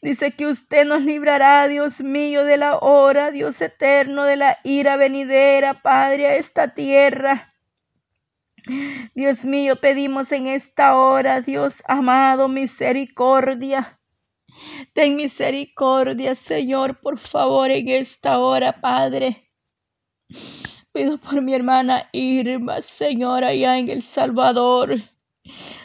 [0.00, 4.96] Dice que usted nos librará, Dios mío, de la hora, Dios eterno, de la ira
[4.96, 7.54] venidera, Padre, a esta tierra.
[9.14, 13.98] Dios mío, pedimos en esta hora, Dios amado, misericordia.
[14.92, 19.50] Ten misericordia, Señor, por favor, en esta hora, Padre.
[20.92, 24.96] Pido por mi hermana Irma, Señor, allá en El Salvador.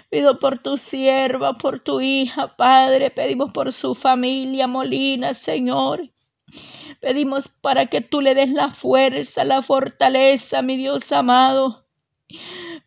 [0.10, 3.12] Pido por tu sierva, por tu hija, Padre.
[3.12, 6.12] Pedimos por su familia, Molina, Señor.
[7.02, 11.86] Pedimos para que tú le des la fuerza, la fortaleza, mi Dios amado.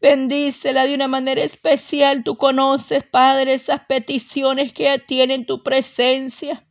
[0.00, 2.24] Bendícela de una manera especial.
[2.24, 6.66] Tú conoces, Padre, esas peticiones que tienen tu presencia.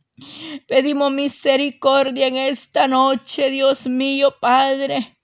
[0.66, 5.19] Pedimos misericordia en esta noche, Dios mío, Padre.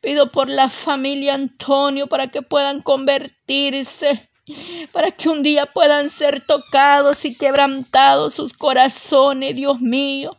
[0.00, 4.30] Pido por la familia Antonio para que puedan convertirse,
[4.92, 10.36] para que un día puedan ser tocados y quebrantados sus corazones, Dios mío,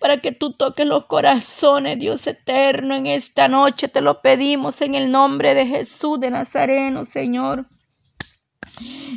[0.00, 4.94] para que tú toques los corazones, Dios eterno, en esta noche te lo pedimos en
[4.94, 7.66] el nombre de Jesús de Nazareno, Señor.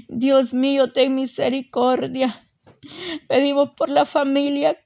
[0.07, 2.49] Dios mío, ten misericordia.
[3.27, 4.77] Pedimos por la familia,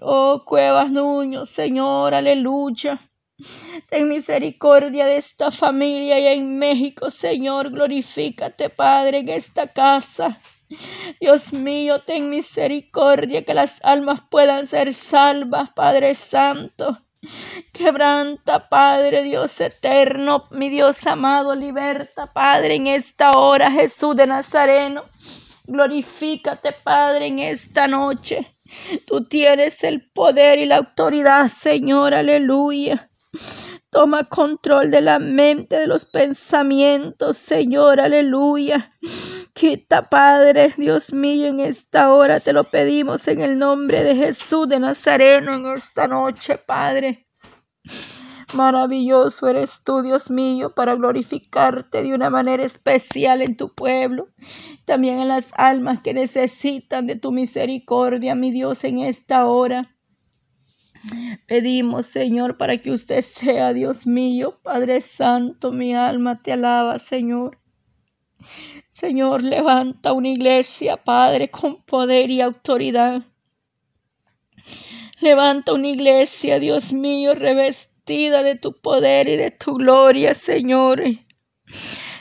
[0.00, 3.10] oh Cuevas Nuño, Señor, aleluya.
[3.90, 7.70] Ten misericordia de esta familia allá en México, Señor.
[7.70, 10.38] Glorifícate, Padre, en esta casa.
[11.20, 17.02] Dios mío, ten misericordia que las almas puedan ser salvas, Padre Santo.
[17.72, 25.04] Quebranta, Padre Dios eterno, mi Dios amado, liberta, Padre, en esta hora, Jesús de Nazareno.
[25.64, 28.56] Glorifícate, Padre, en esta noche.
[29.06, 33.10] Tú tienes el poder y la autoridad, Señor, aleluya.
[33.90, 38.92] Toma control de la mente, de los pensamientos, Señor, aleluya.
[39.52, 44.68] Quita, Padre, Dios mío, en esta hora te lo pedimos en el nombre de Jesús
[44.68, 47.28] de Nazareno, en esta noche, Padre.
[48.52, 54.28] Maravilloso eres tú, Dios mío, para glorificarte de una manera especial en tu pueblo,
[54.84, 59.93] también en las almas que necesitan de tu misericordia, mi Dios, en esta hora.
[61.46, 67.58] Pedimos, Señor, para que usted sea, Dios mío, Padre Santo, mi alma te alaba, Señor.
[68.90, 73.22] Señor, levanta una iglesia, Padre, con poder y autoridad.
[75.20, 81.02] Levanta una iglesia, Dios mío, revestida de tu poder y de tu gloria, Señor.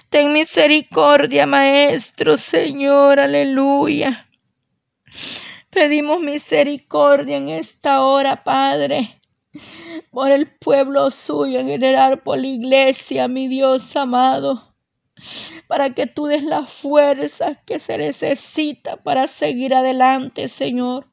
[0.09, 4.29] Ten misericordia, Maestro, Señor, aleluya.
[5.73, 9.19] Pedimos misericordia en esta hora, Padre,
[10.11, 14.75] por el pueblo suyo, en general por la iglesia, mi Dios amado,
[15.67, 21.11] para que tú des la fuerza que se necesita para seguir adelante, Señor.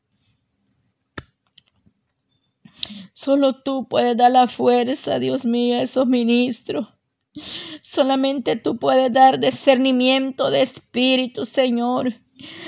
[3.15, 6.89] Solo tú puedes dar la fuerza, Dios mío, a esos ministros.
[7.81, 12.15] Solamente tú puedes dar discernimiento de espíritu, Señor.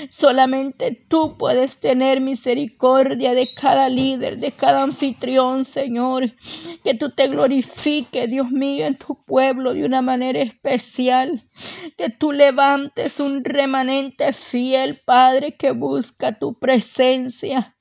[0.09, 6.33] Solamente tú puedes tener misericordia de cada líder, de cada anfitrión, Señor.
[6.83, 11.41] Que tú te glorifiques, Dios mío, en tu pueblo de una manera especial.
[11.97, 17.77] Que tú levantes un remanente fiel, Padre, que busca tu presencia.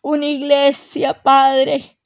[0.00, 1.98] Una iglesia, Padre,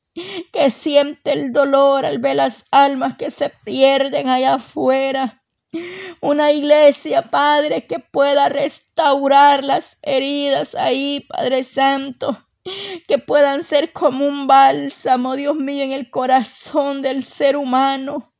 [0.52, 5.45] que siente el dolor al ver las almas que se pierden allá afuera.
[6.20, 12.46] Una iglesia, Padre, que pueda restaurar las heridas ahí, Padre Santo.
[13.06, 18.34] Que puedan ser como un bálsamo, Dios mío, en el corazón del ser humano.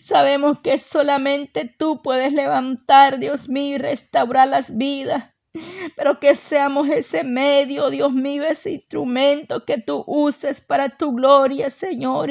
[0.00, 5.30] Sabemos que solamente tú puedes levantar, Dios mío, y restaurar las vidas
[5.96, 11.70] pero que seamos ese medio, Dios mío, ese instrumento que tú uses para tu gloria,
[11.70, 12.30] Señor.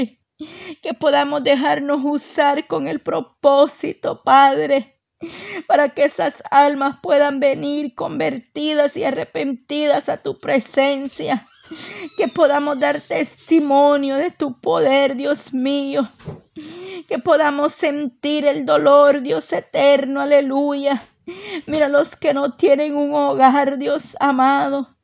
[0.81, 5.01] Que podamos dejarnos usar con el propósito, Padre,
[5.67, 11.47] para que esas almas puedan venir convertidas y arrepentidas a tu presencia.
[12.17, 16.07] Que podamos dar testimonio de tu poder, Dios mío.
[17.07, 21.03] Que podamos sentir el dolor, Dios eterno, aleluya
[21.65, 24.95] Mira los que no tienen un hogar, Dios amado.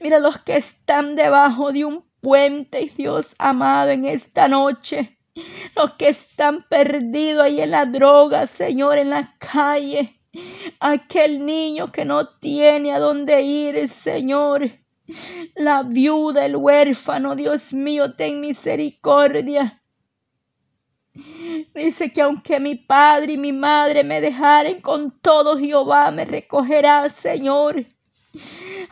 [0.00, 5.16] Mira los que están debajo de un puente, Dios amado, en esta noche.
[5.76, 10.18] Los que están perdidos ahí en la droga, Señor, en la calle.
[10.80, 14.68] Aquel niño que no tiene a dónde ir, Señor.
[15.54, 19.80] la viuda, el huérfano, Dios mío, ten misericordia.
[21.76, 27.08] Dice que aunque mi padre y mi madre me dejaren, con todo Jehová me recogerá,
[27.08, 27.86] Señor.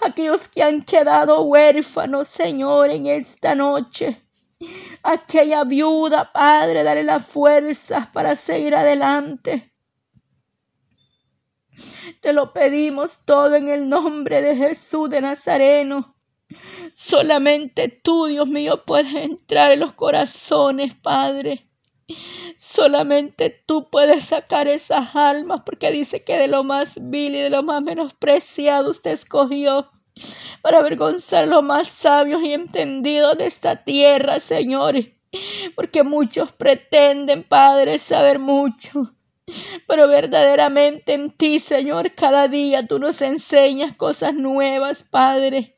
[0.03, 4.21] Aquellos que han quedado huérfanos, Señor, en esta noche.
[5.03, 9.73] Aquella viuda, Padre, dale las fuerzas para seguir adelante.
[12.21, 16.17] Te lo pedimos todo en el nombre de Jesús de Nazareno.
[16.95, 21.69] Solamente tú, Dios mío, puedes entrar en los corazones, Padre.
[22.59, 27.51] Solamente tú puedes sacar esas almas porque dice que de lo más vil y de
[27.51, 29.91] lo más menospreciado usted escogió
[30.63, 34.97] para avergonzar a los más sabios y entendidos de esta tierra, Señor.
[35.75, 39.15] Porque muchos pretenden, Padre, saber mucho.
[39.87, 45.74] Pero verdaderamente en ti, Señor, cada día tú nos enseñas cosas nuevas, Padre.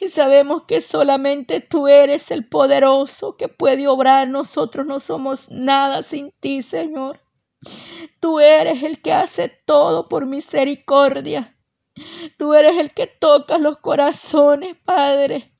[0.00, 4.28] Y sabemos que solamente tú eres el poderoso que puede obrar.
[4.28, 7.20] Nosotros no somos nada sin ti, Señor.
[8.20, 11.56] Tú eres el que hace todo por misericordia.
[12.38, 15.52] Tú eres el que tocas los corazones, Padre.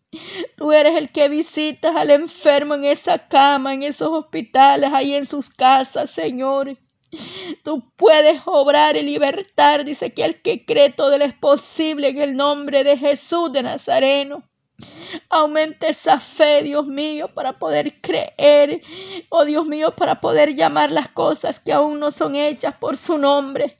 [0.56, 5.26] Tú eres el que visitas al enfermo en esa cama, en esos hospitales, ahí en
[5.26, 6.76] sus casas, Señor.
[7.62, 12.36] Tú puedes obrar y libertar, dice que el que cree todo es posible en el
[12.36, 14.48] nombre de Jesús de Nazareno.
[15.28, 18.82] Aumente esa fe, Dios mío, para poder creer.
[19.28, 23.18] Oh Dios mío, para poder llamar las cosas que aún no son hechas por su
[23.18, 23.78] nombre.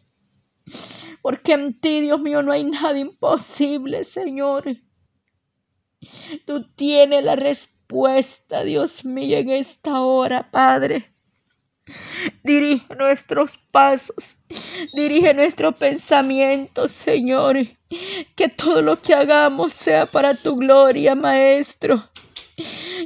[1.20, 4.76] Porque en ti, Dios mío, no hay nada imposible, Señor.
[6.46, 11.13] Tú tienes la respuesta, Dios mío, en esta hora, Padre.
[12.42, 14.36] Dirige nuestros pasos,
[14.94, 17.58] dirige nuestros pensamientos, Señor.
[18.34, 22.08] Que todo lo que hagamos sea para tu gloria, Maestro.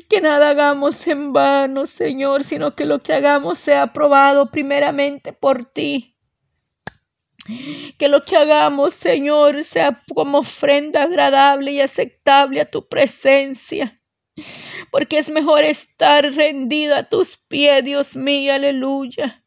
[0.09, 5.65] Que nada hagamos en vano, Señor, sino que lo que hagamos sea aprobado primeramente por
[5.65, 6.17] ti.
[7.99, 13.99] Que lo que hagamos, Señor, sea como ofrenda agradable y aceptable a tu presencia
[14.91, 19.45] porque es mejor estar rendida a tus pies, Dios mío, aleluya.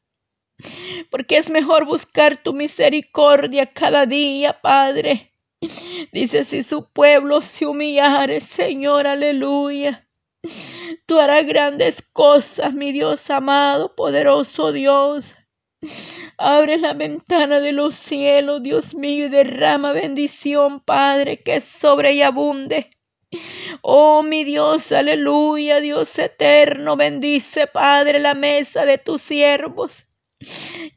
[1.09, 5.33] Porque es mejor buscar tu misericordia cada día, Padre.
[6.11, 10.07] Dice, si su pueblo se humillare, Señor, aleluya.
[11.05, 15.25] Tú harás grandes cosas, mi Dios amado, poderoso Dios.
[16.37, 22.21] Abre la ventana de los cielos, Dios mío, y derrama bendición, Padre, que sobre y
[22.21, 22.89] abunde.
[23.82, 29.91] Oh mi Dios, aleluya, Dios eterno, bendice, Padre, la mesa de tus siervos.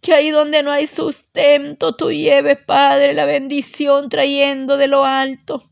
[0.00, 5.62] Que ahí donde no hay sustento, tú lleves, Padre, la bendición trayendo de lo alto.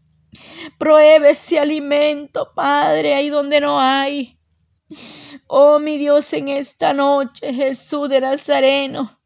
[0.78, 4.38] Pruebe ese alimento, Padre, ahí donde no hay.
[5.48, 9.20] Oh mi Dios, en esta noche, Jesús de Nazareno.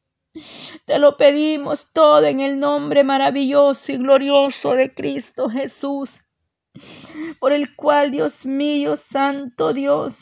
[0.86, 6.10] Te lo pedimos todo en el nombre maravilloso y glorioso de Cristo Jesús
[7.38, 10.14] por el cual, Dios mío, Santo Dios,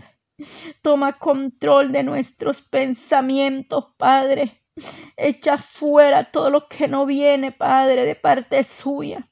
[0.83, 4.63] toma control de nuestros pensamientos, Padre.
[5.17, 9.29] Echa fuera todo lo que no viene, Padre, de parte suya.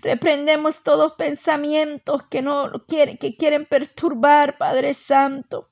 [0.00, 5.68] Reprendemos todos pensamientos que no quieren, que quieren perturbar, Padre Santo.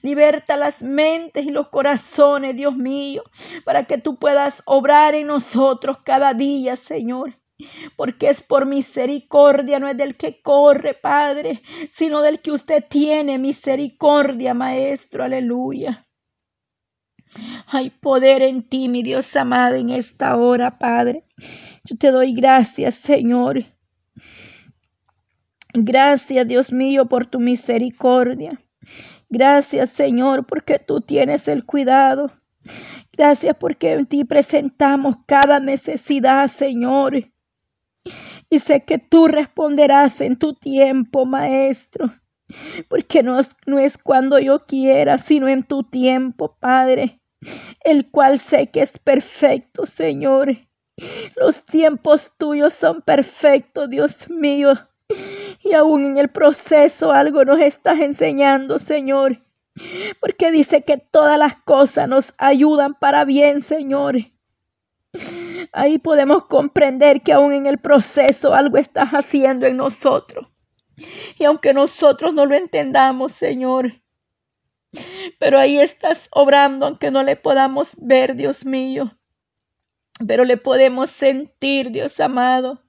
[0.00, 3.22] Liberta las mentes y los corazones, Dios mío,
[3.64, 7.41] para que tú puedas obrar en nosotros cada día, Señor
[7.96, 13.38] porque es por misericordia, no es del que corre, Padre, sino del que usted tiene
[13.38, 16.06] misericordia, Maestro, aleluya.
[17.66, 21.24] Hay poder en ti, mi Dios amado, en esta hora, Padre.
[21.84, 23.64] Yo te doy gracias, Señor.
[25.74, 28.60] Gracias, Dios mío, por tu misericordia.
[29.30, 32.30] Gracias, Señor, porque tú tienes el cuidado.
[33.16, 37.31] Gracias porque en ti presentamos cada necesidad, Señor.
[38.50, 42.12] Y sé que tú responderás en tu tiempo, Maestro,
[42.88, 47.20] porque no es, no es cuando yo quiera, sino en tu tiempo, Padre,
[47.84, 50.56] el cual sé que es perfecto, Señor.
[51.36, 54.74] Los tiempos tuyos son perfectos, Dios mío.
[55.62, 59.42] Y aún en el proceso algo nos estás enseñando, Señor.
[60.20, 64.16] Porque dice que todas las cosas nos ayudan para bien, Señor.
[65.72, 70.48] Ahí podemos comprender que aún en el proceso algo estás haciendo en nosotros.
[71.38, 74.02] Y aunque nosotros no lo entendamos, Señor,
[75.38, 79.10] pero ahí estás obrando aunque no le podamos ver, Dios mío.
[80.26, 82.82] Pero le podemos sentir, Dios amado.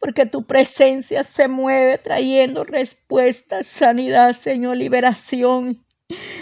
[0.00, 5.84] porque tu presencia se mueve trayendo respuestas, sanidad, Señor, liberación,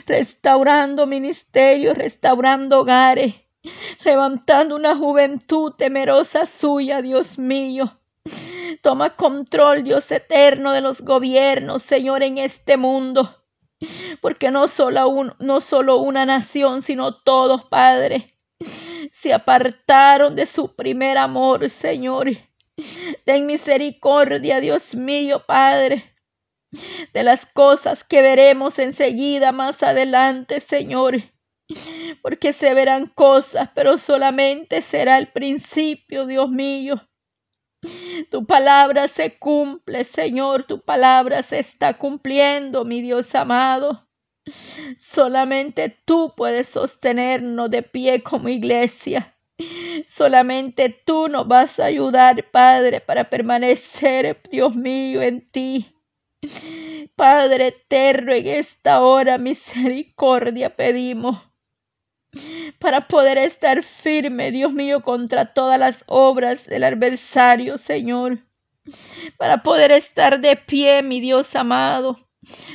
[0.07, 3.35] restaurando ministerios, restaurando hogares,
[4.05, 7.99] levantando una juventud temerosa suya, Dios mío.
[8.83, 13.45] Toma control, Dios eterno, de los gobiernos, Señor, en este mundo.
[14.21, 15.61] Porque no solo, un, no
[15.99, 18.35] una nación, sino todos, Padre,
[19.13, 22.31] se apartaron de su primer amor, Señor.
[23.25, 26.15] Ten misericordia, Dios mío, Padre,
[27.13, 31.23] de las cosas que veremos enseguida más adelante, Señor.
[32.23, 37.09] Porque se verán cosas, pero solamente será el principio, Dios mío.
[38.31, 44.09] Tu palabra se cumple, Señor, tu palabra se está cumpliendo, mi Dios amado.
[44.99, 49.37] Solamente tú puedes sostenernos de pie como iglesia.
[50.07, 55.93] Solamente tú nos vas a ayudar, Padre, para permanecer, Dios mío, en ti.
[57.17, 61.43] Padre eterno, en esta hora misericordia pedimos
[62.79, 68.39] para poder estar firme, Dios mío, contra todas las obras del adversario, Señor.
[69.37, 72.19] Para poder estar de pie, mi Dios amado.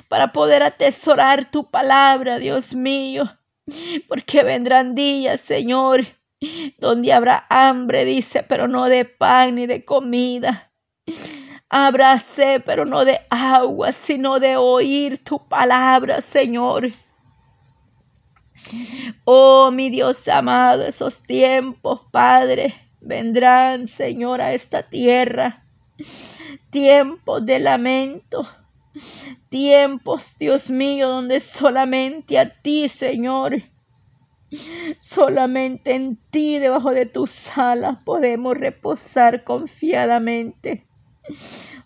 [0.10, 3.38] Para poder atesorar tu palabra, Dios mío.
[4.08, 6.08] Porque vendrán días, Señor,
[6.78, 10.72] donde habrá hambre, dice, pero no de pan ni de comida.
[11.70, 16.92] Habrá sed, pero no de agua, sino de oír tu palabra, Señor.
[19.26, 25.66] Oh, mi Dios amado, esos tiempos, Padre, vendrán, Señor, a esta tierra.
[26.70, 28.48] Tiempos de lamento.
[29.50, 33.62] Tiempos, Dios mío, donde solamente a ti, Señor,
[35.00, 40.86] Solamente en ti, debajo de tus alas, podemos reposar confiadamente.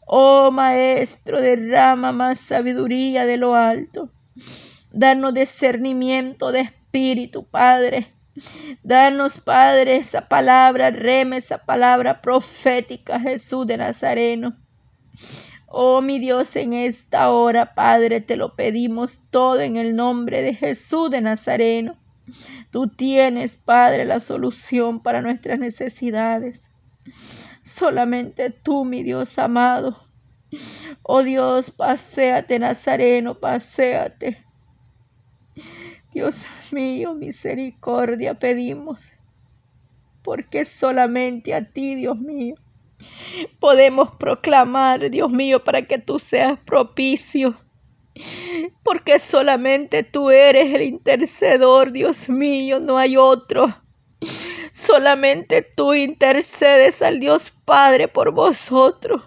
[0.07, 4.09] Oh Maestro, derrama más sabiduría de lo alto.
[4.95, 8.13] Danos discernimiento de espíritu, Padre.
[8.81, 14.55] Danos, Padre, esa palabra reme, esa palabra profética, Jesús de Nazareno.
[15.67, 20.53] Oh mi Dios, en esta hora, Padre, te lo pedimos todo en el nombre de
[20.53, 21.97] Jesús de Nazareno.
[22.71, 26.61] Tú tienes, Padre, la solución para nuestras necesidades.
[27.63, 30.07] Solamente tú, mi Dios amado.
[31.01, 34.44] Oh Dios, paséate, Nazareno, paséate.
[36.13, 36.35] Dios
[36.71, 38.99] mío, misericordia pedimos,
[40.23, 42.55] porque solamente a ti, Dios mío,
[43.59, 47.55] podemos proclamar, Dios mío, para que tú seas propicio
[48.83, 53.67] porque solamente tú eres el intercedor, Dios mío, no hay otro.
[54.71, 59.23] Solamente tú intercedes al Dios Padre por vosotros.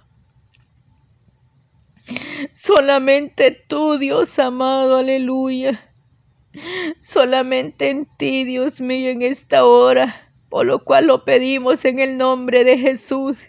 [2.53, 5.88] Solamente tú, Dios amado, aleluya.
[7.01, 12.16] Solamente en ti, Dios mío, en esta hora, por lo cual lo pedimos en el
[12.16, 13.49] nombre de Jesús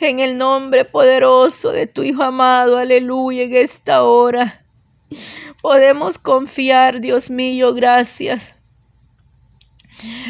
[0.00, 4.64] en el nombre poderoso de tu Hijo amado, aleluya, en esta hora.
[5.62, 8.54] Podemos confiar, Dios mío, gracias.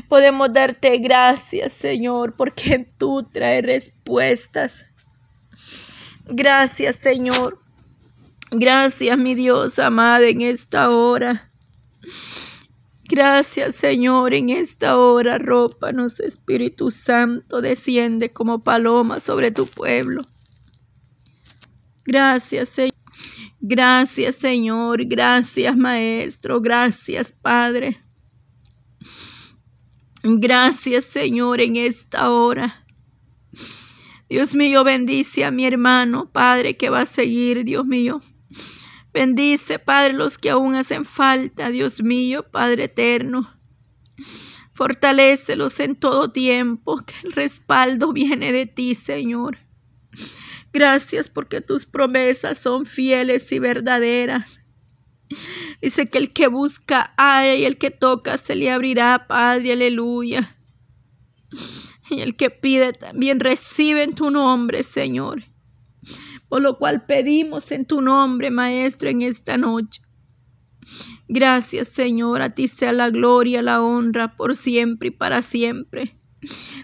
[0.09, 4.87] Podemos darte gracias, Señor, porque tú traes respuestas.
[6.27, 7.64] Gracias, Señor.
[8.57, 11.51] Gracias, mi Dios amado, en esta hora.
[13.03, 20.23] Gracias Señor, en esta hora rópanos Espíritu Santo, desciende como paloma sobre tu pueblo.
[22.07, 22.95] Gracias Señor.
[23.61, 28.01] Gracias Señor, gracias Maestro, gracias Padre.
[30.23, 32.87] Gracias Señor en esta hora.
[34.29, 38.21] Dios mío, bendice a mi hermano, Padre, que va a seguir, Dios mío
[39.15, 43.49] Bendice, Padre, los que aún hacen falta, Dios mío, Padre eterno.
[44.73, 49.59] Fortalécelos en todo tiempo, que el respaldo viene de ti, Señor.
[50.73, 54.59] Gracias porque tus promesas son fieles y verdaderas.
[55.81, 60.57] Dice que el que busca hay y el que toca se le abrirá, Padre, aleluya.
[62.11, 65.54] Y el que pide también recibe en tu nombre, Señor
[66.55, 70.01] por lo cual pedimos en tu nombre, Maestro, en esta noche.
[71.27, 76.17] Gracias, Señor, a ti sea la gloria, la honra por siempre y para siempre.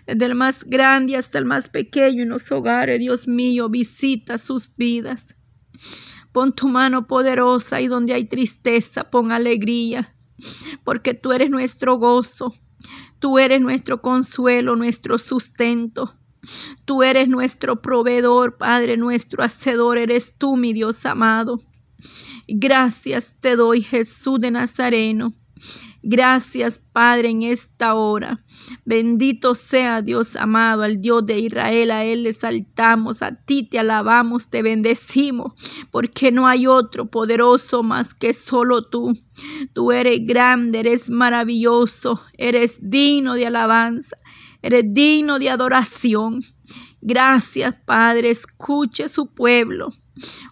[0.08, 4.74] Desde el más grande hasta el más pequeño en los hogares, Dios mío, visita sus
[4.76, 5.36] vidas.
[6.32, 10.16] Pon tu mano poderosa y donde hay tristeza, pon alegría,
[10.82, 12.52] porque tú eres nuestro gozo,
[13.20, 16.19] tú eres nuestro consuelo, nuestro sustento.
[16.84, 21.60] Tú eres nuestro proveedor, Padre, nuestro hacedor, eres tú, mi Dios amado.
[22.48, 25.34] Gracias te doy, Jesús de Nazareno.
[26.02, 28.42] Gracias, Padre, en esta hora.
[28.86, 31.90] Bendito sea Dios amado, al Dios de Israel.
[31.90, 35.52] A Él le saltamos, a ti te alabamos, te bendecimos,
[35.90, 39.12] porque no hay otro poderoso más que solo tú.
[39.74, 44.16] Tú eres grande, eres maravilloso, eres digno de alabanza,
[44.62, 46.42] eres digno de adoración.
[47.00, 49.90] Gracias, Padre, escuche su pueblo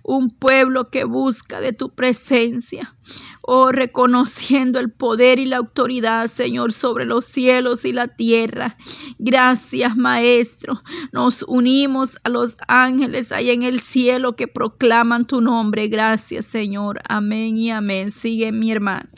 [0.02, 2.94] un pueblo que busca de tu presencia.
[3.42, 8.76] Oh, reconociendo el poder y la autoridad, Señor, sobre los cielos y la tierra.
[9.18, 10.82] Gracias, Maestro.
[11.12, 15.88] Nos unimos a los ángeles ahí en el cielo que proclaman tu nombre.
[15.88, 17.00] Gracias, Señor.
[17.09, 18.11] Amén y amén.
[18.11, 19.09] Sigue mi hermano.